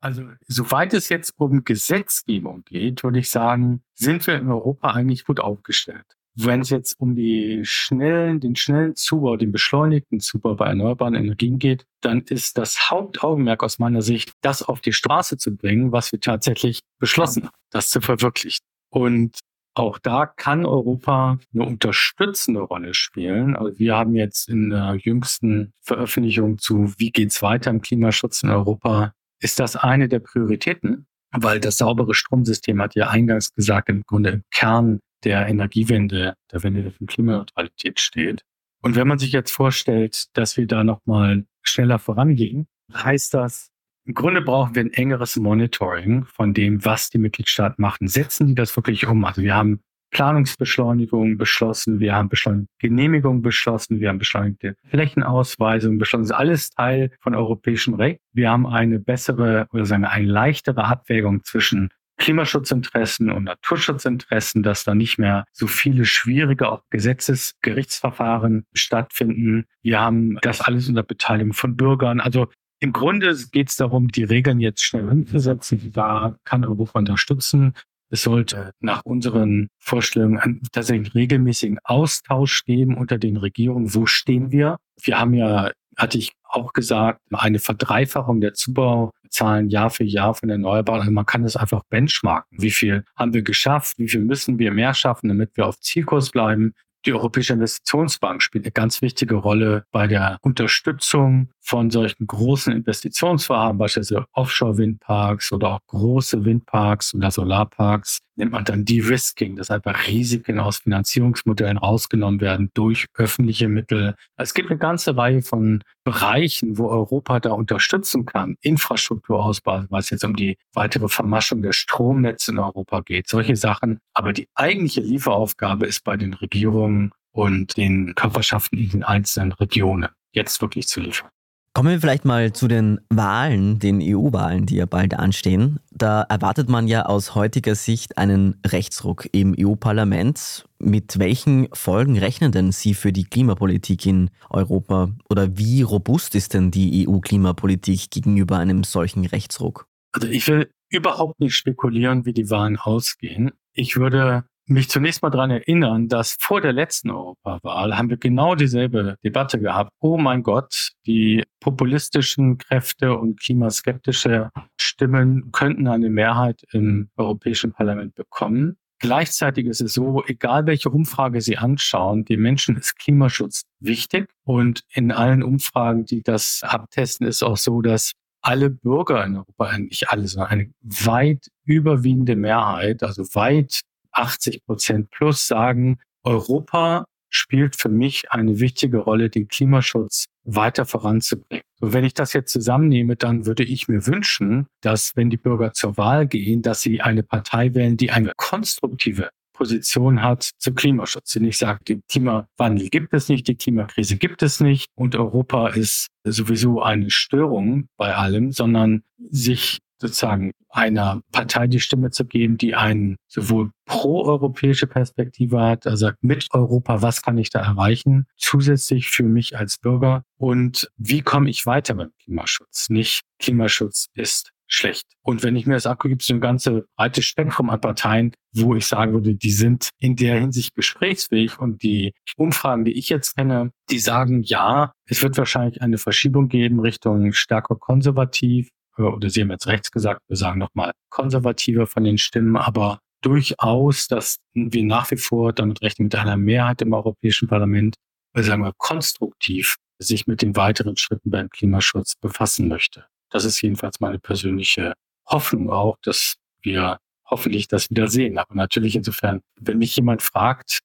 Also 0.00 0.22
soweit 0.48 0.94
es 0.94 1.10
jetzt 1.10 1.34
um 1.36 1.64
Gesetzgebung 1.64 2.64
geht, 2.64 3.04
würde 3.04 3.18
ich 3.18 3.28
sagen, 3.28 3.82
sind 3.92 4.26
wir 4.26 4.36
in 4.36 4.48
Europa 4.48 4.92
eigentlich 4.92 5.26
gut 5.26 5.38
aufgestellt. 5.38 6.16
Wenn 6.36 6.60
es 6.60 6.70
jetzt 6.70 6.98
um 6.98 7.14
die 7.14 7.60
schnellen, 7.64 8.40
den 8.40 8.56
schnellen 8.56 8.96
Zubau, 8.96 9.36
den 9.36 9.52
beschleunigten 9.52 10.18
Zubau 10.18 10.54
bei 10.54 10.66
erneuerbaren 10.66 11.14
Energien 11.14 11.58
geht, 11.58 11.86
dann 12.00 12.22
ist 12.22 12.58
das 12.58 12.90
Hauptaugenmerk 12.90 13.62
aus 13.62 13.78
meiner 13.78 14.02
Sicht, 14.02 14.32
das 14.40 14.62
auf 14.62 14.80
die 14.80 14.92
Straße 14.92 15.36
zu 15.36 15.54
bringen, 15.56 15.92
was 15.92 16.10
wir 16.10 16.20
tatsächlich 16.20 16.80
beschlossen 16.98 17.44
haben, 17.44 17.54
das 17.70 17.90
zu 17.90 18.00
verwirklichen. 18.00 18.64
Und 18.90 19.38
auch 19.74 19.98
da 19.98 20.26
kann 20.26 20.66
Europa 20.66 21.38
eine 21.52 21.64
unterstützende 21.64 22.60
Rolle 22.60 22.94
spielen. 22.94 23.56
Also 23.56 23.78
wir 23.78 23.96
haben 23.96 24.14
jetzt 24.14 24.48
in 24.48 24.70
der 24.70 24.94
jüngsten 24.94 25.72
Veröffentlichung 25.82 26.58
zu 26.58 26.94
Wie 26.98 27.10
geht's 27.10 27.42
weiter 27.42 27.70
im 27.70 27.80
Klimaschutz 27.80 28.42
in 28.42 28.50
Europa, 28.50 29.12
ist 29.40 29.58
das 29.58 29.76
eine 29.76 30.08
der 30.08 30.20
Prioritäten, 30.20 31.06
weil 31.32 31.58
das 31.58 31.76
saubere 31.76 32.14
Stromsystem 32.14 32.80
hat 32.80 32.94
ja 32.94 33.08
eingangs 33.08 33.52
gesagt, 33.52 33.88
im 33.88 34.02
Grunde 34.02 34.30
im 34.30 34.42
Kern 34.52 35.00
der 35.24 35.46
Energiewende, 35.46 36.34
der 36.52 36.62
Wende 36.62 36.90
von 36.90 37.06
Klimaneutralität 37.06 38.00
steht. 38.00 38.44
Und 38.82 38.96
wenn 38.96 39.08
man 39.08 39.18
sich 39.18 39.32
jetzt 39.32 39.50
vorstellt, 39.50 40.26
dass 40.34 40.56
wir 40.56 40.66
da 40.66 40.84
nochmal 40.84 41.46
schneller 41.62 41.98
vorangehen, 41.98 42.66
heißt 42.92 43.34
das, 43.34 43.70
im 44.06 44.12
Grunde 44.12 44.42
brauchen 44.42 44.74
wir 44.74 44.82
ein 44.82 44.92
engeres 44.92 45.36
Monitoring 45.36 46.26
von 46.26 46.52
dem, 46.52 46.84
was 46.84 47.08
die 47.08 47.16
Mitgliedstaaten 47.16 47.80
machen. 47.80 48.06
Setzen 48.06 48.46
die 48.48 48.54
das 48.54 48.76
wirklich 48.76 49.06
um? 49.06 49.24
Also 49.24 49.40
wir 49.40 49.54
haben 49.54 49.80
Planungsbeschleunigung 50.10 51.38
beschlossen, 51.38 52.00
wir 52.00 52.14
haben 52.14 52.28
beschleunigte 52.28 52.72
Genehmigung 52.78 53.42
beschlossen, 53.42 54.00
wir 54.00 54.10
haben 54.10 54.18
beschleunigte 54.18 54.76
Flächenausweisung 54.84 55.98
beschlossen. 55.98 56.24
Das 56.24 56.30
ist 56.30 56.36
alles 56.36 56.70
Teil 56.70 57.10
von 57.20 57.34
europäischem 57.34 57.94
Recht. 57.94 58.20
Wir 58.32 58.50
haben 58.50 58.66
eine 58.66 59.00
bessere 59.00 59.66
oder 59.72 59.86
sagen 59.86 60.02
wir 60.02 60.10
eine 60.10 60.28
leichtere 60.28 60.84
Abwägung 60.84 61.42
zwischen 61.42 61.88
Klimaschutzinteressen 62.18 63.30
und 63.30 63.44
Naturschutzinteressen, 63.44 64.62
dass 64.62 64.84
da 64.84 64.94
nicht 64.94 65.18
mehr 65.18 65.44
so 65.52 65.66
viele 65.66 66.04
schwierige 66.04 66.70
auch 66.70 66.82
Gesetzesgerichtsverfahren 66.90 68.64
stattfinden. 68.72 69.64
Wir 69.82 70.00
haben 70.00 70.38
das 70.42 70.60
alles 70.60 70.88
unter 70.88 71.02
Beteiligung 71.02 71.52
von 71.52 71.76
Bürgern. 71.76 72.20
Also 72.20 72.48
im 72.80 72.92
Grunde 72.92 73.34
geht 73.50 73.70
es 73.70 73.76
darum, 73.76 74.08
die 74.08 74.24
Regeln 74.24 74.60
jetzt 74.60 74.82
schnell 74.82 75.08
umzusetzen. 75.08 75.90
Da 75.92 76.36
kann 76.44 76.64
Europa 76.64 76.98
unterstützen. 76.98 77.74
Es 78.10 78.22
sollte 78.22 78.72
nach 78.80 79.02
unseren 79.04 79.68
Vorstellungen 79.78 80.62
tatsächlich 80.72 81.14
regelmäßigen 81.14 81.78
Austausch 81.82 82.64
geben 82.64 82.96
unter 82.96 83.18
den 83.18 83.36
Regierungen. 83.36 83.94
Wo 83.94 84.06
stehen 84.06 84.52
wir? 84.52 84.76
Wir 85.02 85.18
haben 85.18 85.34
ja, 85.34 85.72
hatte 85.96 86.18
ich 86.18 86.32
auch 86.44 86.72
gesagt, 86.72 87.20
eine 87.32 87.58
Verdreifachung 87.58 88.40
der 88.40 88.54
Zubauzahlen 88.54 89.68
Jahr 89.68 89.90
für 89.90 90.04
Jahr 90.04 90.34
von 90.34 90.48
Erneuerbaren. 90.48 91.00
Also 91.00 91.12
man 91.12 91.26
kann 91.26 91.42
das 91.42 91.56
einfach 91.56 91.82
benchmarken. 91.90 92.58
Wie 92.60 92.70
viel 92.70 93.04
haben 93.16 93.34
wir 93.34 93.42
geschafft? 93.42 93.98
Wie 93.98 94.08
viel 94.08 94.20
müssen 94.20 94.58
wir 94.58 94.72
mehr 94.72 94.94
schaffen, 94.94 95.28
damit 95.28 95.56
wir 95.56 95.66
auf 95.66 95.80
Zielkurs 95.80 96.30
bleiben? 96.30 96.74
Die 97.06 97.12
Europäische 97.12 97.52
Investitionsbank 97.52 98.40
spielt 98.40 98.64
eine 98.64 98.72
ganz 98.72 99.02
wichtige 99.02 99.34
Rolle 99.34 99.84
bei 99.92 100.06
der 100.06 100.38
Unterstützung 100.40 101.50
von 101.60 101.90
solchen 101.90 102.26
großen 102.26 102.72
Investitionsvorhaben, 102.72 103.76
beispielsweise 103.76 104.24
Offshore-Windparks 104.32 105.52
oder 105.52 105.74
auch 105.74 105.80
große 105.88 106.46
Windparks 106.46 107.14
oder 107.14 107.30
Solarparks, 107.30 108.20
nennt 108.36 108.52
man 108.52 108.64
dann 108.64 108.84
De-Risking, 108.84 109.56
dass 109.56 109.70
einfach 109.70 110.06
Risiken 110.06 110.58
aus 110.58 110.78
Finanzierungsmodellen 110.78 111.78
rausgenommen 111.78 112.40
werden 112.40 112.70
durch 112.74 113.06
öffentliche 113.14 113.68
Mittel. 113.68 114.14
Es 114.36 114.54
gibt 114.54 114.70
eine 114.70 114.78
ganze 114.78 115.16
Reihe 115.16 115.42
von 115.42 115.82
Bereichen, 116.04 116.78
wo 116.78 116.88
Europa 116.88 117.40
da 117.40 117.52
unterstützen 117.52 118.26
kann. 118.26 118.56
Infrastrukturausbau, 118.60 119.84
was 119.88 120.10
jetzt 120.10 120.24
um 120.24 120.36
die 120.36 120.56
weitere 120.72 121.08
Vermaschung 121.08 121.62
der 121.62 121.72
Stromnetze 121.72 122.52
in 122.52 122.58
Europa 122.58 123.00
geht, 123.00 123.28
solche 123.28 123.56
Sachen. 123.56 123.98
Aber 124.12 124.32
die 124.32 124.48
eigentliche 124.54 125.00
Lieferaufgabe 125.00 125.86
ist 125.86 126.04
bei 126.04 126.16
den 126.16 126.34
Regierungen 126.34 127.12
und 127.32 127.76
den 127.76 128.14
Körperschaften 128.14 128.78
in 128.78 128.90
den 128.90 129.02
einzelnen 129.02 129.52
Regionen 129.52 130.08
jetzt 130.32 130.60
wirklich 130.60 130.86
zu 130.88 131.00
liefern. 131.00 131.30
Kommen 131.76 131.90
wir 131.90 132.00
vielleicht 132.00 132.24
mal 132.24 132.52
zu 132.52 132.68
den 132.68 133.00
Wahlen, 133.10 133.80
den 133.80 133.98
EU-Wahlen, 134.00 134.64
die 134.64 134.76
ja 134.76 134.86
bald 134.86 135.14
anstehen. 135.14 135.80
Da 135.90 136.22
erwartet 136.22 136.68
man 136.68 136.86
ja 136.86 137.06
aus 137.06 137.34
heutiger 137.34 137.74
Sicht 137.74 138.16
einen 138.16 138.60
Rechtsruck 138.64 139.28
im 139.32 139.56
EU-Parlament. 139.58 140.68
Mit 140.78 141.18
welchen 141.18 141.66
Folgen 141.72 142.16
rechnen 142.16 142.52
denn 142.52 142.70
Sie 142.70 142.94
für 142.94 143.12
die 143.12 143.24
Klimapolitik 143.24 144.06
in 144.06 144.30
Europa? 144.50 145.10
Oder 145.28 145.58
wie 145.58 145.82
robust 145.82 146.36
ist 146.36 146.54
denn 146.54 146.70
die 146.70 147.08
EU-Klimapolitik 147.08 148.08
gegenüber 148.08 148.56
einem 148.58 148.84
solchen 148.84 149.26
Rechtsruck? 149.26 149.88
Also 150.12 150.28
ich 150.28 150.46
will 150.46 150.70
überhaupt 150.90 151.40
nicht 151.40 151.56
spekulieren, 151.56 152.24
wie 152.24 152.32
die 152.32 152.50
Wahlen 152.50 152.76
ausgehen. 152.76 153.50
Ich 153.72 153.96
würde 153.96 154.44
mich 154.66 154.88
zunächst 154.88 155.22
mal 155.22 155.30
daran 155.30 155.50
erinnern, 155.50 156.08
dass 156.08 156.36
vor 156.40 156.60
der 156.60 156.72
letzten 156.72 157.10
Europawahl 157.10 157.96
haben 157.96 158.10
wir 158.10 158.16
genau 158.16 158.54
dieselbe 158.54 159.16
Debatte 159.22 159.60
gehabt. 159.60 159.90
Oh 160.00 160.16
mein 160.16 160.42
Gott, 160.42 160.92
die 161.06 161.44
populistischen 161.60 162.58
Kräfte 162.58 163.16
und 163.16 163.40
klimaskeptische 163.40 164.50
Stimmen 164.80 165.52
könnten 165.52 165.86
eine 165.86 166.08
Mehrheit 166.08 166.62
im 166.72 167.10
Europäischen 167.16 167.72
Parlament 167.72 168.14
bekommen. 168.14 168.76
Gleichzeitig 169.00 169.66
ist 169.66 169.82
es 169.82 169.92
so, 169.92 170.24
egal 170.26 170.66
welche 170.66 170.88
Umfrage 170.88 171.40
Sie 171.40 171.58
anschauen, 171.58 172.24
den 172.24 172.40
Menschen 172.40 172.76
ist 172.76 172.96
Klimaschutz 172.96 173.64
wichtig. 173.80 174.28
Und 174.44 174.82
in 174.88 175.12
allen 175.12 175.42
Umfragen, 175.42 176.06
die 176.06 176.22
das 176.22 176.62
abtesten, 176.62 177.26
ist 177.26 177.42
auch 177.42 177.58
so, 177.58 177.82
dass 177.82 178.12
alle 178.40 178.70
Bürger 178.70 179.24
in 179.24 179.36
Europa, 179.36 179.76
nicht 179.78 180.10
alle, 180.10 180.26
sondern 180.26 180.50
eine 180.50 180.70
weit 180.82 181.48
überwiegende 181.64 182.36
Mehrheit, 182.36 183.02
also 183.02 183.24
weit 183.34 183.80
80 184.14 184.64
Prozent 184.64 185.10
plus 185.10 185.46
sagen, 185.46 185.98
Europa 186.22 187.04
spielt 187.30 187.76
für 187.76 187.88
mich 187.88 188.30
eine 188.30 188.60
wichtige 188.60 188.98
Rolle, 188.98 189.28
den 189.28 189.48
Klimaschutz 189.48 190.26
weiter 190.44 190.86
voranzubringen. 190.86 191.64
Und 191.80 191.92
wenn 191.92 192.04
ich 192.04 192.14
das 192.14 192.32
jetzt 192.32 192.52
zusammennehme, 192.52 193.16
dann 193.16 193.44
würde 193.44 193.64
ich 193.64 193.88
mir 193.88 194.06
wünschen, 194.06 194.66
dass 194.80 195.16
wenn 195.16 195.30
die 195.30 195.36
Bürger 195.36 195.72
zur 195.72 195.96
Wahl 195.96 196.26
gehen, 196.26 196.62
dass 196.62 196.80
sie 196.80 197.00
eine 197.00 197.22
Partei 197.22 197.74
wählen, 197.74 197.96
die 197.96 198.10
eine 198.10 198.32
konstruktive 198.36 199.30
Position 199.54 200.22
hat 200.22 200.50
zum 200.58 200.74
Klimaschutz. 200.74 201.32
Die 201.32 201.40
nicht 201.40 201.58
sagt, 201.58 201.88
den 201.88 202.02
Klimawandel 202.08 202.88
gibt 202.90 203.14
es 203.14 203.28
nicht, 203.28 203.48
die 203.48 203.54
Klimakrise 203.54 204.16
gibt 204.16 204.42
es 204.42 204.60
nicht 204.60 204.88
und 204.94 205.16
Europa 205.16 205.68
ist 205.68 206.08
sowieso 206.24 206.82
eine 206.82 207.10
Störung 207.10 207.88
bei 207.96 208.14
allem, 208.14 208.52
sondern 208.52 209.02
sich 209.30 209.78
sozusagen 210.08 210.52
einer 210.68 211.22
Partei 211.32 211.66
die 211.66 211.80
Stimme 211.80 212.10
zu 212.10 212.24
geben, 212.24 212.58
die 212.58 212.74
einen 212.74 213.16
sowohl 213.26 213.70
pro-europäische 213.86 214.86
Perspektive 214.86 215.60
hat, 215.60 215.86
also 215.86 216.10
mit 216.20 216.48
Europa, 216.52 217.00
was 217.00 217.22
kann 217.22 217.38
ich 217.38 217.50
da 217.50 217.60
erreichen, 217.60 218.26
zusätzlich 218.36 219.08
für 219.08 219.22
mich 219.22 219.56
als 219.56 219.78
Bürger 219.78 220.24
und 220.36 220.90
wie 220.96 221.22
komme 221.22 221.48
ich 221.48 221.66
weiter 221.66 221.94
beim 221.94 222.10
Klimaschutz? 222.22 222.90
Nicht 222.90 223.22
Klimaschutz 223.38 224.06
ist 224.14 224.50
schlecht. 224.66 225.06
Und 225.22 225.42
wenn 225.42 225.56
ich 225.56 225.66
mir 225.66 225.74
das 225.74 225.86
angucke, 225.86 226.10
gibt 226.10 226.22
es 226.22 226.30
ein 226.30 226.40
ganze 226.40 226.86
breites 226.96 227.24
Spektrum 227.24 227.70
an 227.70 227.80
Parteien, 227.80 228.32
wo 228.52 228.74
ich 228.74 228.86
sagen 228.86 229.12
würde, 229.12 229.34
die 229.34 229.50
sind 229.50 229.90
in 229.98 230.16
der 230.16 230.40
Hinsicht 230.40 230.74
gesprächsfähig 230.74 231.58
und 231.58 231.82
die 231.82 232.12
Umfragen, 232.36 232.84
die 232.84 232.92
ich 232.92 233.08
jetzt 233.08 233.36
kenne, 233.36 233.70
die 233.90 233.98
sagen, 233.98 234.42
ja, 234.42 234.92
es 235.06 235.22
wird 235.22 235.36
wahrscheinlich 235.36 235.82
eine 235.82 235.98
Verschiebung 235.98 236.48
geben 236.48 236.80
Richtung 236.80 237.32
stärker 237.32 237.76
konservativ 237.76 238.68
oder 238.98 239.30
Sie 239.30 239.40
haben 239.40 239.50
jetzt 239.50 239.66
rechts 239.66 239.90
gesagt, 239.90 240.20
wir 240.28 240.36
sagen 240.36 240.58
nochmal 240.58 240.92
konservativer 241.10 241.86
von 241.86 242.04
den 242.04 242.18
Stimmen, 242.18 242.56
aber 242.56 243.00
durchaus, 243.22 244.06
dass 244.06 244.36
wir 244.52 244.84
nach 244.84 245.10
wie 245.10 245.16
vor 245.16 245.52
damit 245.52 245.82
rechnen 245.82 246.06
mit 246.06 246.14
einer 246.14 246.36
Mehrheit 246.36 246.82
im 246.82 246.92
Europäischen 246.92 247.48
Parlament, 247.48 247.96
sagen 248.34 248.62
wir 248.62 248.72
konstruktiv 248.76 249.76
sich 249.98 250.26
mit 250.26 250.42
den 250.42 250.56
weiteren 250.56 250.96
Schritten 250.96 251.30
beim 251.30 251.48
Klimaschutz 251.48 252.14
befassen 252.16 252.68
möchte. 252.68 253.06
Das 253.30 253.44
ist 253.44 253.60
jedenfalls 253.62 254.00
meine 254.00 254.18
persönliche 254.18 254.94
Hoffnung 255.26 255.70
auch, 255.70 255.96
dass 256.02 256.36
wir 256.62 256.98
hoffentlich 257.26 257.68
das 257.68 257.90
wieder 257.90 258.08
sehen. 258.08 258.38
Aber 258.38 258.54
natürlich 258.54 258.96
insofern, 258.96 259.40
wenn 259.60 259.78
mich 259.78 259.96
jemand 259.96 260.22
fragt, 260.22 260.80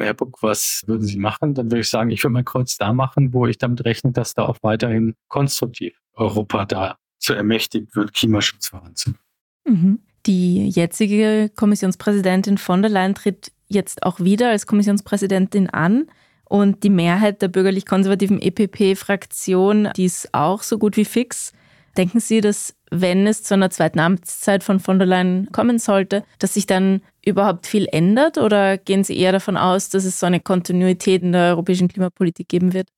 Herr 0.00 0.14
Buck, 0.14 0.42
was 0.42 0.82
würden 0.86 1.02
Sie 1.02 1.18
machen? 1.18 1.54
Dann 1.54 1.66
würde 1.66 1.80
ich 1.80 1.90
sagen, 1.90 2.10
ich 2.10 2.22
würde 2.22 2.32
mein 2.32 2.44
Kreuz 2.44 2.76
da 2.76 2.92
machen, 2.92 3.34
wo 3.34 3.46
ich 3.46 3.58
damit 3.58 3.84
rechne, 3.84 4.12
dass 4.12 4.34
da 4.34 4.46
auch 4.46 4.56
weiterhin 4.62 5.14
konstruktiv 5.28 5.98
Europa 6.14 6.64
da 6.64 6.96
zu 7.20 7.34
ermächtigt 7.34 7.94
wird, 7.94 8.12
Klimaschutz 8.14 8.68
voranzubringen. 8.68 9.20
Mhm. 9.66 10.00
Die 10.26 10.68
jetzige 10.68 11.50
Kommissionspräsidentin 11.54 12.58
von 12.58 12.82
der 12.82 12.90
Leyen 12.90 13.14
tritt 13.14 13.52
jetzt 13.68 14.02
auch 14.02 14.20
wieder 14.20 14.50
als 14.50 14.66
Kommissionspräsidentin 14.66 15.70
an. 15.70 16.10
Und 16.44 16.82
die 16.82 16.90
Mehrheit 16.90 17.42
der 17.42 17.48
bürgerlich-konservativen 17.48 18.42
EPP-Fraktion, 18.42 19.90
die 19.96 20.06
ist 20.06 20.34
auch 20.34 20.64
so 20.64 20.78
gut 20.78 20.96
wie 20.96 21.04
fix. 21.04 21.52
Denken 21.96 22.18
Sie, 22.18 22.40
dass 22.40 22.74
wenn 22.90 23.28
es 23.28 23.44
zu 23.44 23.54
einer 23.54 23.70
zweiten 23.70 24.00
Amtszeit 24.00 24.64
von 24.64 24.80
von 24.80 24.98
der 24.98 25.06
Leyen 25.06 25.48
kommen 25.52 25.78
sollte, 25.78 26.24
dass 26.40 26.54
sich 26.54 26.66
dann 26.66 27.02
überhaupt 27.24 27.68
viel 27.68 27.86
ändert 27.92 28.36
oder 28.36 28.78
gehen 28.78 29.04
Sie 29.04 29.16
eher 29.16 29.30
davon 29.30 29.56
aus, 29.56 29.90
dass 29.90 30.04
es 30.04 30.18
so 30.18 30.26
eine 30.26 30.40
Kontinuität 30.40 31.22
in 31.22 31.32
der 31.32 31.50
europäischen 31.50 31.86
Klimapolitik 31.86 32.48
geben 32.48 32.72
wird? 32.72 32.88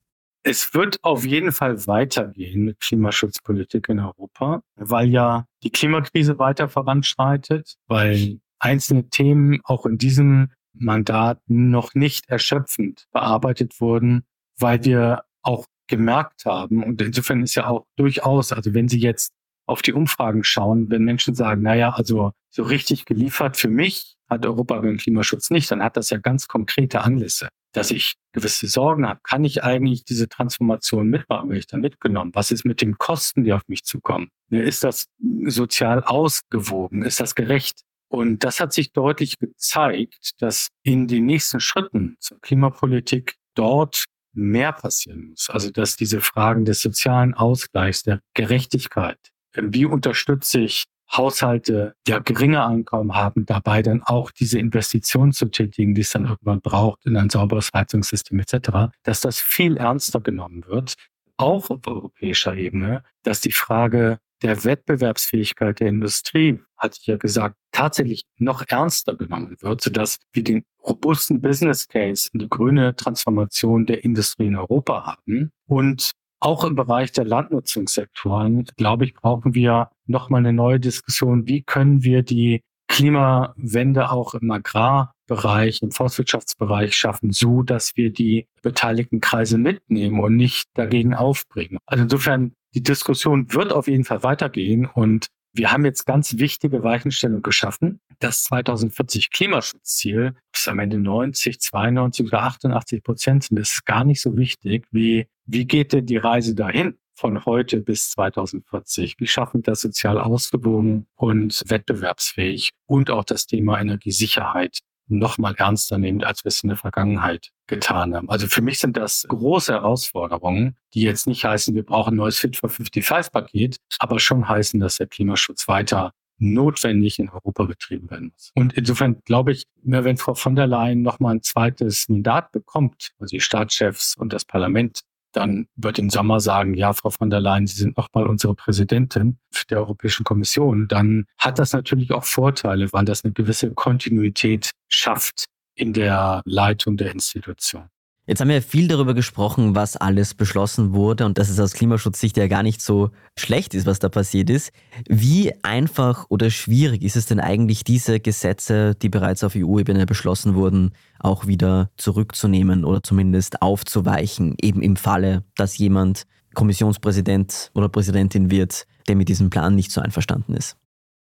Es 0.45 0.75
wird 0.75 0.99
auf 1.03 1.25
jeden 1.25 1.53
Fall 1.53 1.87
weitergehen 1.87 2.65
mit 2.65 2.81
Klimaschutzpolitik 2.81 3.89
in 3.89 4.01
Europa, 4.01 4.63
weil 4.75 5.09
ja 5.09 5.47
die 5.63 5.71
Klimakrise 5.71 6.39
weiter 6.39 6.69
voranschreitet, 6.69 7.77
weil 7.87 8.41
einzelne 8.59 9.09
Themen 9.09 9.61
auch 9.65 9.87
in 9.87 9.99
diesem 9.99 10.51
Mandat 10.73 11.41
noch 11.47 11.95
nicht 11.95 12.29
erschöpfend 12.29 13.07
bearbeitet 13.13 13.81
wurden, 13.81 14.25
weil 14.59 14.85
wir 14.85 15.25
auch 15.43 15.67
gemerkt 15.87 16.45
haben. 16.45 16.83
Und 16.83 17.01
insofern 17.01 17.43
ist 17.43 17.55
ja 17.55 17.67
auch 17.67 17.87
durchaus, 17.97 18.53
also 18.53 18.75
wenn 18.75 18.89
Sie 18.89 18.99
jetzt 18.99 19.33
auf 19.67 19.83
die 19.83 19.93
Umfragen 19.93 20.43
schauen, 20.43 20.91
wenn 20.91 21.05
Menschen 21.05 21.35
sagen, 21.35 21.63
naja, 21.63 21.91
also 21.91 22.33
so 22.51 22.63
richtig 22.63 23.05
geliefert 23.05 23.57
für 23.57 23.69
mich 23.69 24.17
hat 24.29 24.45
Europa 24.45 24.81
beim 24.81 24.97
Klimaschutz 24.97 25.51
nicht, 25.51 25.71
dann 25.71 25.83
hat 25.83 25.97
das 25.97 26.11
ja 26.11 26.19
ganz 26.19 26.49
konkrete 26.49 27.03
Anlässe. 27.03 27.49
Dass 27.73 27.91
ich 27.91 28.15
gewisse 28.33 28.67
Sorgen 28.69 29.07
habe, 29.09 29.21
kann 29.23 29.45
ich 29.45 29.65
eigentlich 29.65 30.05
diese 30.05 30.29
Transformation 30.29 31.09
mitmachen, 31.09 31.49
werde 31.49 31.61
ich 31.61 31.67
da 31.67 31.79
mitgenommen? 31.79 32.33
Was 32.35 32.51
ist 32.51 32.65
mit 32.65 32.81
den 32.81 32.99
Kosten, 32.99 33.45
die 33.45 33.53
auf 33.53 33.63
mich 33.67 33.85
zukommen? 33.85 34.29
Ist 34.51 34.85
das 34.85 35.07
sozial 35.47 36.05
ausgewogen? 36.05 37.03
Ist 37.03 37.21
das 37.21 37.35
gerecht? 37.35 37.81
Und 38.09 38.45
das 38.45 38.61
hat 38.61 38.75
sich 38.75 38.93
deutlich 38.93 39.39
gezeigt, 39.39 40.33
dass 40.39 40.69
in 40.83 41.09
den 41.09 41.25
nächsten 41.25 41.61
Schritten 41.61 42.17
zur 42.21 42.39
Klimapolitik 42.43 43.37
dort 43.55 44.05
mehr 44.35 44.73
passieren 44.73 45.31
muss. 45.31 45.49
Also 45.49 45.71
dass 45.71 45.97
diese 45.97 46.21
Fragen 46.21 46.67
des 46.67 46.83
sozialen 46.83 47.33
Ausgleichs, 47.33 48.03
der 48.03 48.21
Gerechtigkeit, 48.35 49.19
wie 49.55 49.87
unterstütze 49.87 50.61
ich 50.61 50.85
Haushalte, 51.15 51.95
die 52.07 52.13
ja 52.13 52.19
geringe 52.19 52.65
Einkommen 52.65 53.15
haben, 53.15 53.47
dabei 53.47 53.83
dann 53.83 54.03
auch 54.03 54.31
diese 54.31 54.59
Investitionen 54.59 55.33
zu 55.33 55.47
tätigen, 55.47 55.95
die 55.95 56.01
es 56.01 56.11
dann 56.11 56.25
irgendwann 56.25 56.61
braucht 56.61 57.05
in 57.07 57.17
ein 57.17 57.31
sauberes 57.31 57.71
Heizungssystem 57.75 58.39
etc., 58.41 58.93
dass 59.03 59.21
das 59.21 59.41
viel 59.41 59.77
ernster 59.77 60.21
genommen 60.21 60.65
wird, 60.67 60.95
auch 61.37 61.71
auf 61.71 61.87
europäischer 61.87 62.55
Ebene, 62.55 63.03
dass 63.23 63.41
die 63.41 63.53
Frage 63.53 64.19
der 64.43 64.65
Wettbewerbsfähigkeit 64.65 65.81
der 65.81 65.89
Industrie, 65.89 66.61
hatte 66.77 66.99
ich 67.01 67.07
ja 67.07 67.17
gesagt, 67.17 67.57
tatsächlich 67.71 68.25
noch 68.39 68.65
ernster 68.67 69.17
genommen 69.17 69.57
wird, 69.61 69.81
sodass 69.81 70.19
wir 70.33 70.43
den 70.43 70.65
robusten 70.83 71.41
Business 71.41 71.87
Case 71.87 72.29
die 72.33 72.49
grüne 72.49 72.97
Transformation 72.97 73.87
der 73.87 74.05
Industrie 74.05 74.47
in 74.47 74.57
Europa 74.57 75.07
haben. 75.07 75.53
Und 75.67 76.13
auch 76.43 76.65
im 76.65 76.75
Bereich 76.75 77.13
der 77.13 77.25
Landnutzungssektoren, 77.25 78.65
glaube 78.77 79.05
ich, 79.05 79.15
brauchen 79.15 79.55
wir 79.55 79.91
nochmal 80.07 80.41
eine 80.41 80.53
neue 80.53 80.81
Diskussion. 80.81 81.47
Wie 81.47 81.63
können 81.63 82.03
wir 82.03 82.23
die 82.23 82.63
Klimawende 82.89 84.11
auch 84.11 84.35
im 84.35 84.51
Agrarbereich, 84.51 85.81
im 85.83 85.93
Forstwirtschaftsbereich 85.93 86.95
schaffen, 86.95 87.33
so 87.33 87.63
dass 87.63 87.97
wir 87.97 88.13
die 88.13 88.49
beteiligten 88.61 89.21
Kreise 89.21 89.57
mitnehmen 89.57 90.21
und 90.21 90.37
nicht 90.37 90.69
dagegen 90.75 91.15
aufbringen. 91.15 91.79
Also 91.87 92.03
insofern 92.03 92.53
die 92.75 92.83
Diskussion 92.83 93.53
wird 93.55 93.73
auf 93.73 93.87
jeden 93.87 94.05
Fall 94.05 94.23
weitergehen 94.23 94.87
und 94.87 95.29
wir 95.55 95.71
haben 95.71 95.85
jetzt 95.85 96.07
ganz 96.07 96.39
wichtige 96.39 96.83
Weichenstellungen 96.83 97.43
geschaffen. 97.43 98.01
Das 98.19 98.43
2040 98.45 99.31
Klimaschutzziel 99.31 100.35
ist 100.53 100.69
am 100.69 100.79
Ende 100.79 100.99
90, 100.99 101.61
92 101.61 102.27
oder 102.27 102.43
88 102.43 103.03
Prozent 103.03 103.45
sind. 103.45 103.59
Das 103.59 103.71
ist 103.71 103.87
gar 103.87 104.05
nicht 104.05 104.21
so 104.21 104.37
wichtig, 104.37 104.87
wie, 104.91 105.27
wie 105.47 105.67
geht 105.67 105.93
denn 105.93 106.07
die 106.07 106.17
Reise 106.17 106.55
dahin? 106.55 106.97
von 107.15 107.45
heute 107.45 107.81
bis 107.81 108.11
2040? 108.11 109.17
Wie 109.19 109.27
schaffen 109.27 109.59
wir 109.59 109.63
das 109.63 109.83
sozial 109.83 110.19
ausgewogen 110.19 111.07
und 111.15 111.63
wettbewerbsfähig? 111.67 112.71
Und 112.87 113.11
auch 113.11 113.23
das 113.23 113.47
Thema 113.47 113.81
Energiesicherheit 113.81 114.81
noch 115.09 115.39
mal 115.39 115.55
ernster 115.57 115.99
nehmt, 115.99 116.25
als 116.25 116.45
wir 116.45 116.49
es 116.49 116.63
in 116.63 116.69
der 116.69 116.79
Vergangenheit 116.79 117.51
getan 117.67 118.15
haben. 118.15 118.29
Also 118.31 118.47
für 118.47 118.63
mich 118.63 118.79
sind 118.79 118.97
das 118.97 119.25
große 119.29 119.73
Herausforderungen, 119.73 120.77
die 120.95 121.03
jetzt 121.03 121.27
nicht 121.27 121.45
heißen, 121.45 121.75
wir 121.75 121.85
brauchen 121.85 122.15
ein 122.15 122.17
neues 122.17 122.39
Fit 122.39 122.57
for 122.57 122.71
55-Paket, 122.71 123.77
aber 123.99 124.19
schon 124.19 124.49
heißen, 124.49 124.81
dass 124.81 124.97
der 124.97 125.07
Klimaschutz 125.07 125.69
weiter 125.69 126.13
notwendig 126.39 127.19
in 127.19 127.29
Europa 127.29 127.65
betrieben 127.65 128.11
werden 128.11 128.33
muss. 128.33 128.51
Und 128.55 128.73
insofern 128.73 129.21
glaube 129.25 129.53
ich, 129.53 129.65
wenn 129.83 130.17
Frau 130.17 130.35
von 130.35 130.57
der 130.57 130.67
Leyen 130.67 131.03
noch 131.03 131.21
mal 131.21 131.35
ein 131.35 131.43
zweites 131.43 132.09
Mandat 132.09 132.51
bekommt, 132.51 133.13
also 133.21 133.37
die 133.37 133.41
Staatschefs 133.41 134.17
und 134.17 134.33
das 134.33 134.45
Parlament 134.45 135.03
dann 135.33 135.67
wird 135.77 135.99
im 135.99 136.11
Sommer 136.11 136.41
sagen, 136.41 136.75
ja, 136.75 136.93
Frau 136.93 137.11
von 137.11 137.31
der 137.31 137.41
Leyen, 137.41 137.67
Sie 137.67 137.77
sind 137.77 137.97
nochmal 137.97 138.27
unsere 138.27 138.55
Präsidentin 138.55 139.39
der 139.71 139.79
Europäischen 139.79 140.25
Kommission, 140.25 140.89
dann 140.89 141.27
hat 141.39 141.59
das 141.59 141.73
natürlich 141.73 142.13
auch 142.13 142.25
Vorteile, 142.25 142.93
weil 142.93 143.05
das 143.05 143.25
eine 143.25 143.33
gewisse 143.33 143.73
Kontinuität 143.73 144.71
schafft 144.89 145.47
in 145.75 145.93
der 145.93 146.43
Leitung 146.45 146.97
der 146.97 147.13
Institution. 147.13 147.89
Jetzt 148.25 148.41
haben 148.41 148.51
wir 148.51 148.63
viel 148.63 148.87
darüber 148.87 149.15
gesprochen, 149.15 149.75
was 149.75 149.97
alles 149.97 150.35
beschlossen 150.35 150.93
wurde 150.93 151.27
und 151.27 151.39
dass 151.39 151.49
es 151.49 151.59
aus 151.59 151.73
Klimaschutzsicht 151.73 152.37
ja 152.37 152.47
gar 152.47 152.63
nicht 152.63 152.81
so 152.81 153.11
schlecht 153.37 153.75
ist, 153.75 153.85
was 153.85 153.99
da 153.99 154.09
passiert 154.09 154.49
ist. 154.49 154.71
Wie 155.09 155.53
einfach 155.65 156.27
oder 156.29 156.49
schwierig 156.51 157.03
ist 157.03 157.17
es 157.17 157.27
denn 157.27 157.41
eigentlich, 157.41 157.83
diese 157.83 158.21
Gesetze, 158.21 158.95
die 158.95 159.09
bereits 159.09 159.43
auf 159.43 159.55
EU-Ebene 159.57 160.07
beschlossen 160.07 160.55
wurden, 160.55 160.93
auch 161.19 161.49
wieder 161.49 161.91
zurückzunehmen 161.97 162.85
oder 162.85 163.03
zumindest 163.03 163.61
aufzuweichen, 163.61 164.55
eben 164.63 164.83
im 164.83 164.95
Falle, 164.95 165.43
dass 165.57 165.77
jemand 165.79 166.23
Kommissionspräsident 166.55 167.73
oder 167.75 167.89
Präsidentin 167.89 168.53
wird, 168.53 168.87
der 169.09 169.17
mit 169.17 169.29
diesem 169.29 169.51
Plan 169.51 169.75
nicht 169.75 169.91
so 169.91 170.01
einverstanden 170.01 170.55
ist? 170.55 170.77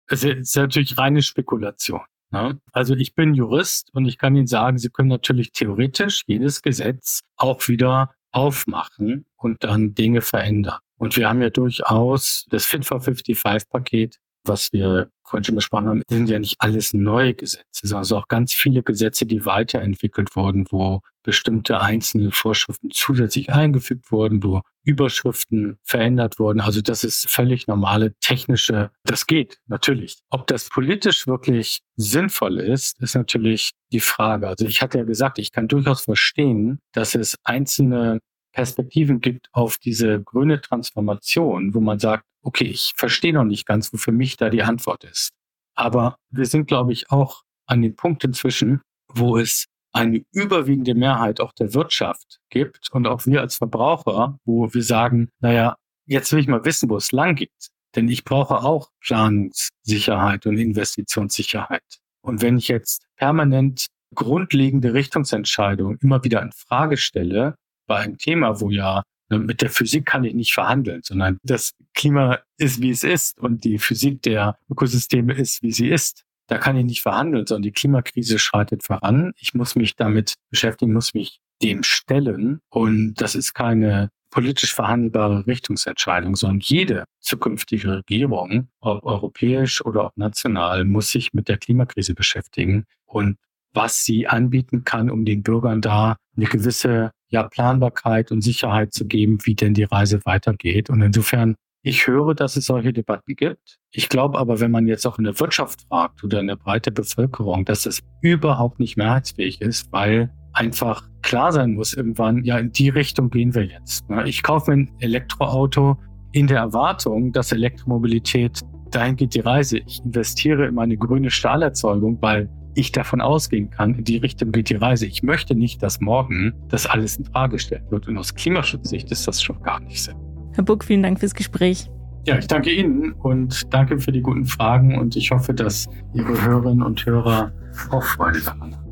Es 0.08 0.24
ist 0.24 0.56
natürlich 0.56 0.98
reine 0.98 1.22
Spekulation. 1.22 2.02
Ne? 2.32 2.60
Also 2.72 2.96
ich 2.96 3.16
bin 3.16 3.34
Jurist 3.34 3.94
und 3.94 4.06
ich 4.06 4.18
kann 4.18 4.36
Ihnen 4.36 4.48
sagen, 4.48 4.78
Sie 4.78 4.90
können 4.90 5.10
natürlich 5.10 5.52
theoretisch 5.52 6.24
jedes 6.28 6.62
Gesetz 6.62 7.22
auch 7.38 7.68
wieder 7.68 8.14
aufmachen 8.32 9.26
und 9.38 9.64
dann 9.64 9.96
Dinge 9.96 10.22
verändern. 10.22 10.80
Und 10.98 11.18
wir 11.18 11.30
haben 11.30 11.42
ja 11.42 11.50
durchaus 11.50 12.46
das 12.50 12.66
Fit 12.66 12.86
for 12.86 13.02
55 13.02 13.70
Paket 13.70 14.20
was 14.44 14.74
wir 14.74 15.10
vorhin 15.24 15.44
schon 15.44 15.56
besprochen 15.56 15.88
haben, 15.88 16.02
sind 16.10 16.30
ja 16.30 16.40
nicht 16.40 16.56
alles 16.60 16.94
neue 16.94 17.34
Gesetze, 17.34 17.64
sondern 17.84 18.00
also 18.00 18.18
auch 18.18 18.28
ganz 18.28 18.54
viele 18.54 18.84
Gesetze, 18.84 19.26
die 19.26 19.46
weiterentwickelt 19.46 20.36
wurden, 20.36 20.66
wo 20.70 21.02
bestimmte 21.24 21.82
einzelne 21.82 22.32
Vorschriften 22.32 22.90
zusätzlich 22.92 23.52
eingefügt 23.52 24.12
wurden, 24.12 24.44
wo 24.44 24.62
Überschriften 24.84 25.78
verändert 25.84 26.40
wurden. 26.40 26.62
Also 26.62 26.82
das 26.82 27.04
ist 27.04 27.30
völlig 27.30 27.68
normale 27.68 28.14
technische, 28.22 28.92
das 29.04 29.28
geht 29.28 29.60
natürlich. 29.68 30.20
Ob 30.30 30.48
das 30.48 30.70
politisch 30.70 31.28
wirklich 31.28 31.82
sinnvoll 31.96 32.60
ist, 32.60 33.00
ist 33.02 33.16
natürlich 33.16 33.72
die 33.92 34.00
Frage. 34.00 34.48
Also 34.48 34.66
ich 34.66 34.82
hatte 34.82 35.00
ja 35.00 35.04
gesagt, 35.04 35.40
ich 35.40 35.52
kann 35.52 35.68
durchaus 35.68 36.02
verstehen, 36.04 36.80
dass 36.94 37.16
es 37.16 37.36
einzelne 37.44 38.20
Perspektiven 38.54 39.22
gibt 39.22 39.48
auf 39.52 39.78
diese 39.78 40.22
grüne 40.22 40.62
Transformation, 40.62 41.74
wo 41.74 41.80
man 41.82 42.00
sagt, 42.00 42.24
okay, 42.42 42.66
ich 42.66 42.94
verstehe 42.96 43.34
noch 43.34 43.44
nicht 43.44 43.66
ganz, 43.66 43.94
wo 43.94 43.98
für 43.98 44.12
mich 44.12 44.38
da 44.38 44.50
die 44.50 44.64
Antwort 44.64 45.04
ist. 45.04 45.30
Aber 45.76 46.18
wir 46.30 46.46
sind, 46.46 46.68
glaube 46.68 46.94
ich, 46.94 47.12
auch 47.12 47.44
an 47.68 47.82
dem 47.82 47.96
Punkt 47.96 48.24
inzwischen, 48.24 48.82
wo 49.08 49.38
es 49.38 49.66
eine 49.92 50.24
überwiegende 50.32 50.96
Mehrheit 50.96 51.42
auch 51.42 51.54
der 51.54 51.74
Wirtschaft 51.74 52.40
gibt 52.50 52.90
und 52.92 53.08
auch 53.08 53.26
wir 53.26 53.42
als 53.42 53.58
Verbraucher, 53.58 54.38
wo 54.46 54.74
wir 54.74 54.84
sagen, 54.84 55.30
naja, 55.40 55.78
jetzt 56.06 56.32
will 56.32 56.40
ich 56.40 56.48
mal 56.48 56.66
wissen, 56.66 56.90
wo 56.90 56.98
es 56.98 57.12
lang 57.12 57.36
geht. 57.36 57.70
Denn 57.96 58.08
ich 58.08 58.24
brauche 58.24 58.60
auch 58.60 58.90
Planungssicherheit 59.02 60.46
und 60.46 60.58
Investitionssicherheit. 60.58 62.00
Und 62.22 62.42
wenn 62.42 62.58
ich 62.58 62.68
jetzt 62.68 63.06
permanent 63.16 63.88
grundlegende 64.14 64.94
Richtungsentscheidungen 64.94 65.98
immer 66.02 66.24
wieder 66.24 66.42
in 66.42 66.52
Frage 66.52 66.98
stelle, 66.98 67.56
bei 67.88 67.98
einem 67.98 68.18
Thema, 68.18 68.60
wo 68.62 68.70
ja 68.70 69.04
ne, 69.30 69.40
mit 69.40 69.62
der 69.62 69.70
Physik 69.70 70.06
kann 70.06 70.24
ich 70.24 70.34
nicht 70.34 70.54
verhandeln, 70.54 71.02
sondern 71.04 71.38
das 71.44 71.74
Klima 71.94 72.40
ist, 72.58 72.82
wie 72.82 72.92
es 72.92 73.04
ist 73.04 73.40
und 73.40 73.64
die 73.64 73.80
Physik 73.80 74.22
der 74.22 74.58
Ökosysteme 74.70 75.34
ist, 75.34 75.64
wie 75.64 75.72
sie 75.72 75.90
ist. 75.90 76.24
Da 76.50 76.58
kann 76.58 76.76
ich 76.76 76.84
nicht 76.84 77.02
verhandeln, 77.02 77.46
sondern 77.46 77.64
die 77.64 77.72
Klimakrise 77.72 78.40
schreitet 78.40 78.84
voran. 78.84 79.34
Ich 79.38 79.54
muss 79.54 79.76
mich 79.76 79.96
damit 79.96 80.34
beschäftigen, 80.50 80.94
muss 80.94 81.14
mich 81.14 81.40
dem 81.62 81.84
stellen. 81.84 82.60
Und 82.70 83.14
das 83.16 83.36
ist 83.36 83.54
keine 83.54 84.10
politisch 84.32 84.74
verhandelbare 84.74 85.46
Richtungsentscheidung, 85.48 86.36
sondern 86.36 86.60
jede 86.62 87.06
zukünftige 87.20 87.98
Regierung, 87.98 88.70
ob 88.80 89.04
europäisch 89.06 89.84
oder 89.86 90.06
auch 90.06 90.12
national, 90.16 90.86
muss 90.86 91.12
sich 91.12 91.34
mit 91.34 91.48
der 91.48 91.58
Klimakrise 91.58 92.14
beschäftigen 92.14 92.86
und 93.06 93.38
was 93.74 94.04
sie 94.04 94.28
anbieten 94.28 94.84
kann, 94.84 95.10
um 95.10 95.26
den 95.26 95.44
Bürgern 95.44 95.82
da 95.82 96.18
eine 96.36 96.48
gewisse 96.48 97.12
ja, 97.30 97.44
Planbarkeit 97.44 98.32
und 98.32 98.42
Sicherheit 98.42 98.94
zu 98.94 99.06
geben, 99.06 99.38
wie 99.44 99.56
denn 99.56 99.76
die 99.76 99.84
Reise 99.84 100.20
weitergeht. 100.26 100.90
Und 100.90 101.02
insofern, 101.02 101.56
ich 101.82 102.08
höre, 102.08 102.36
dass 102.36 102.58
es 102.58 102.66
solche 102.66 102.92
Debatten 102.92 103.36
gibt. 103.36 103.80
Ich 103.92 104.10
glaube 104.10 104.38
aber, 104.38 104.60
wenn 104.60 104.72
man 104.72 104.88
jetzt 104.88 105.06
auch 105.06 105.18
in 105.18 105.24
der 105.24 105.40
Wirtschaft 105.40 105.82
fragt 105.88 106.24
oder 106.24 106.40
in 106.42 106.48
der 106.48 106.58
breite 106.58 106.92
Bevölkerung, 106.92 107.66
dass 107.66 107.86
es 107.86 108.02
überhaupt 108.22 108.80
nicht 108.80 108.98
mehrheitsfähig 108.98 109.62
ist, 109.62 109.92
weil 109.92 110.32
einfach 110.54 111.08
klar 111.22 111.52
sein 111.52 111.76
muss 111.76 111.94
irgendwann, 111.94 112.44
ja, 112.44 112.58
in 112.58 112.72
die 112.72 112.90
Richtung 112.90 113.30
gehen 113.30 113.56
wir 113.56 113.66
jetzt. 113.66 114.10
Ne? 114.10 114.28
Ich 114.28 114.44
kaufe 114.44 114.72
ein 114.72 114.92
Elektroauto 115.00 115.98
in 116.34 116.48
der 116.48 116.60
Erwartung, 116.60 117.32
dass 117.32 117.52
Elektromobilität, 117.52 118.62
dahin 118.92 119.16
geht 119.16 119.34
die 119.36 119.40
Reise. 119.40 119.80
Ich 119.80 120.04
investiere 120.04 120.68
in 120.68 120.76
meine 120.76 120.98
grüne 120.98 121.32
Stahlerzeugung, 121.32 122.22
weil 122.22 122.50
ich 122.76 122.92
davon 122.92 123.22
ausgehen 123.22 123.70
kann, 123.70 123.96
in 123.96 124.04
die 124.04 124.18
Richtung 124.18 124.52
geht 124.52 124.70
die 124.70 124.76
Reise. 124.76 125.06
Ich 125.06 125.24
möchte 125.24 125.56
nicht, 125.56 125.82
dass 125.82 126.00
morgen 126.00 126.54
das 126.70 126.86
alles 126.86 127.18
in 127.18 127.26
Frage 127.26 127.54
gestellt 127.54 127.90
wird. 127.90 128.08
Und 128.08 128.18
aus 128.18 128.34
Klimaschutzsicht 128.34 129.12
ist 129.12 129.28
das 129.28 129.42
schon 129.42 129.62
gar 129.62 129.80
nicht 129.80 130.04
so. 130.04 130.29
Herr 130.60 130.66
Buck, 130.66 130.84
vielen 130.84 131.04
Dank 131.04 131.22
fürs 131.22 131.36
Gespräch. 131.36 131.90
Ja, 132.28 132.38
ich 132.38 132.48
danke 132.48 132.70
Ihnen 132.70 133.14
und 133.14 133.74
danke 133.74 133.98
für 133.98 134.12
die 134.12 134.20
guten 134.20 134.44
Fragen 134.44 135.00
und 135.00 135.16
ich 135.16 135.32
hoffe, 135.32 135.54
dass 135.54 135.88
Ihre 136.14 136.42
Hörerinnen 136.44 136.84
und 136.84 137.06
Hörer 137.06 137.54
auch 137.92 138.04
Freude 138.04 138.42
daran 138.42 138.76
haben. 138.76 138.86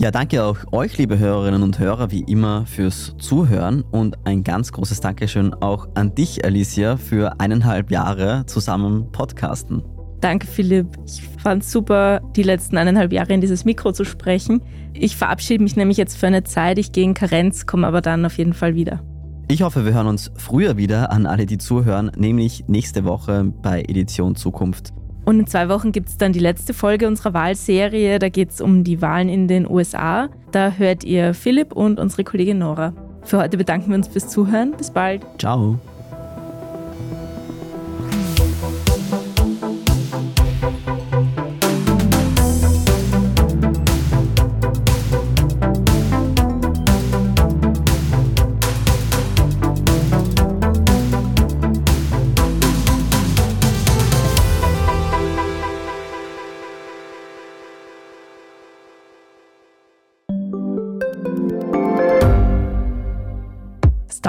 Ja, 0.00 0.10
danke 0.10 0.42
auch 0.42 0.56
euch, 0.72 0.96
liebe 0.96 1.18
Hörerinnen 1.18 1.62
und 1.62 1.78
Hörer, 1.78 2.10
wie 2.10 2.24
immer 2.26 2.64
fürs 2.64 3.14
Zuhören 3.18 3.82
und 3.82 4.16
ein 4.24 4.44
ganz 4.44 4.72
großes 4.72 5.00
Dankeschön 5.00 5.52
auch 5.52 5.88
an 5.94 6.14
dich, 6.14 6.42
Alicia, 6.42 6.96
für 6.96 7.38
eineinhalb 7.38 7.90
Jahre 7.90 8.46
zusammen 8.46 9.12
podcasten. 9.12 9.82
Danke, 10.22 10.46
Philipp. 10.46 10.86
Ich 11.04 11.22
fand 11.42 11.64
es 11.64 11.70
super, 11.70 12.22
die 12.34 12.44
letzten 12.44 12.78
eineinhalb 12.78 13.12
Jahre 13.12 13.34
in 13.34 13.42
dieses 13.42 13.66
Mikro 13.66 13.92
zu 13.92 14.06
sprechen. 14.06 14.62
Ich 14.94 15.16
verabschiede 15.16 15.62
mich 15.62 15.76
nämlich 15.76 15.98
jetzt 15.98 16.16
für 16.16 16.28
eine 16.28 16.44
Zeit. 16.44 16.78
Ich 16.78 16.92
gehe 16.92 17.04
in 17.04 17.12
Karenz, 17.12 17.66
komme 17.66 17.86
aber 17.86 18.00
dann 18.00 18.24
auf 18.24 18.38
jeden 18.38 18.54
Fall 18.54 18.74
wieder. 18.74 19.02
Ich 19.50 19.62
hoffe, 19.62 19.84
wir 19.84 19.92
hören 19.92 20.06
uns 20.06 20.30
früher 20.36 20.76
wieder 20.76 21.10
an 21.10 21.26
alle, 21.26 21.44
die 21.44 21.58
zuhören, 21.58 22.12
nämlich 22.16 22.66
nächste 22.68 23.04
Woche 23.04 23.52
bei 23.62 23.80
Edition 23.82 24.36
Zukunft. 24.36 24.92
Und 25.24 25.40
in 25.40 25.46
zwei 25.48 25.68
Wochen 25.68 25.90
gibt 25.90 26.08
es 26.08 26.16
dann 26.16 26.32
die 26.32 26.38
letzte 26.38 26.72
Folge 26.72 27.08
unserer 27.08 27.34
Wahlserie. 27.34 28.20
Da 28.20 28.28
geht 28.28 28.50
es 28.50 28.60
um 28.60 28.84
die 28.84 29.02
Wahlen 29.02 29.28
in 29.28 29.48
den 29.48 29.68
USA. 29.68 30.28
Da 30.52 30.70
hört 30.70 31.02
ihr 31.02 31.34
Philipp 31.34 31.72
und 31.72 31.98
unsere 31.98 32.22
Kollegin 32.22 32.58
Nora. 32.58 32.92
Für 33.24 33.38
heute 33.38 33.56
bedanken 33.56 33.88
wir 33.88 33.96
uns 33.96 34.06
fürs 34.06 34.28
Zuhören. 34.28 34.72
Bis 34.78 34.92
bald. 34.92 35.26
Ciao. 35.36 35.80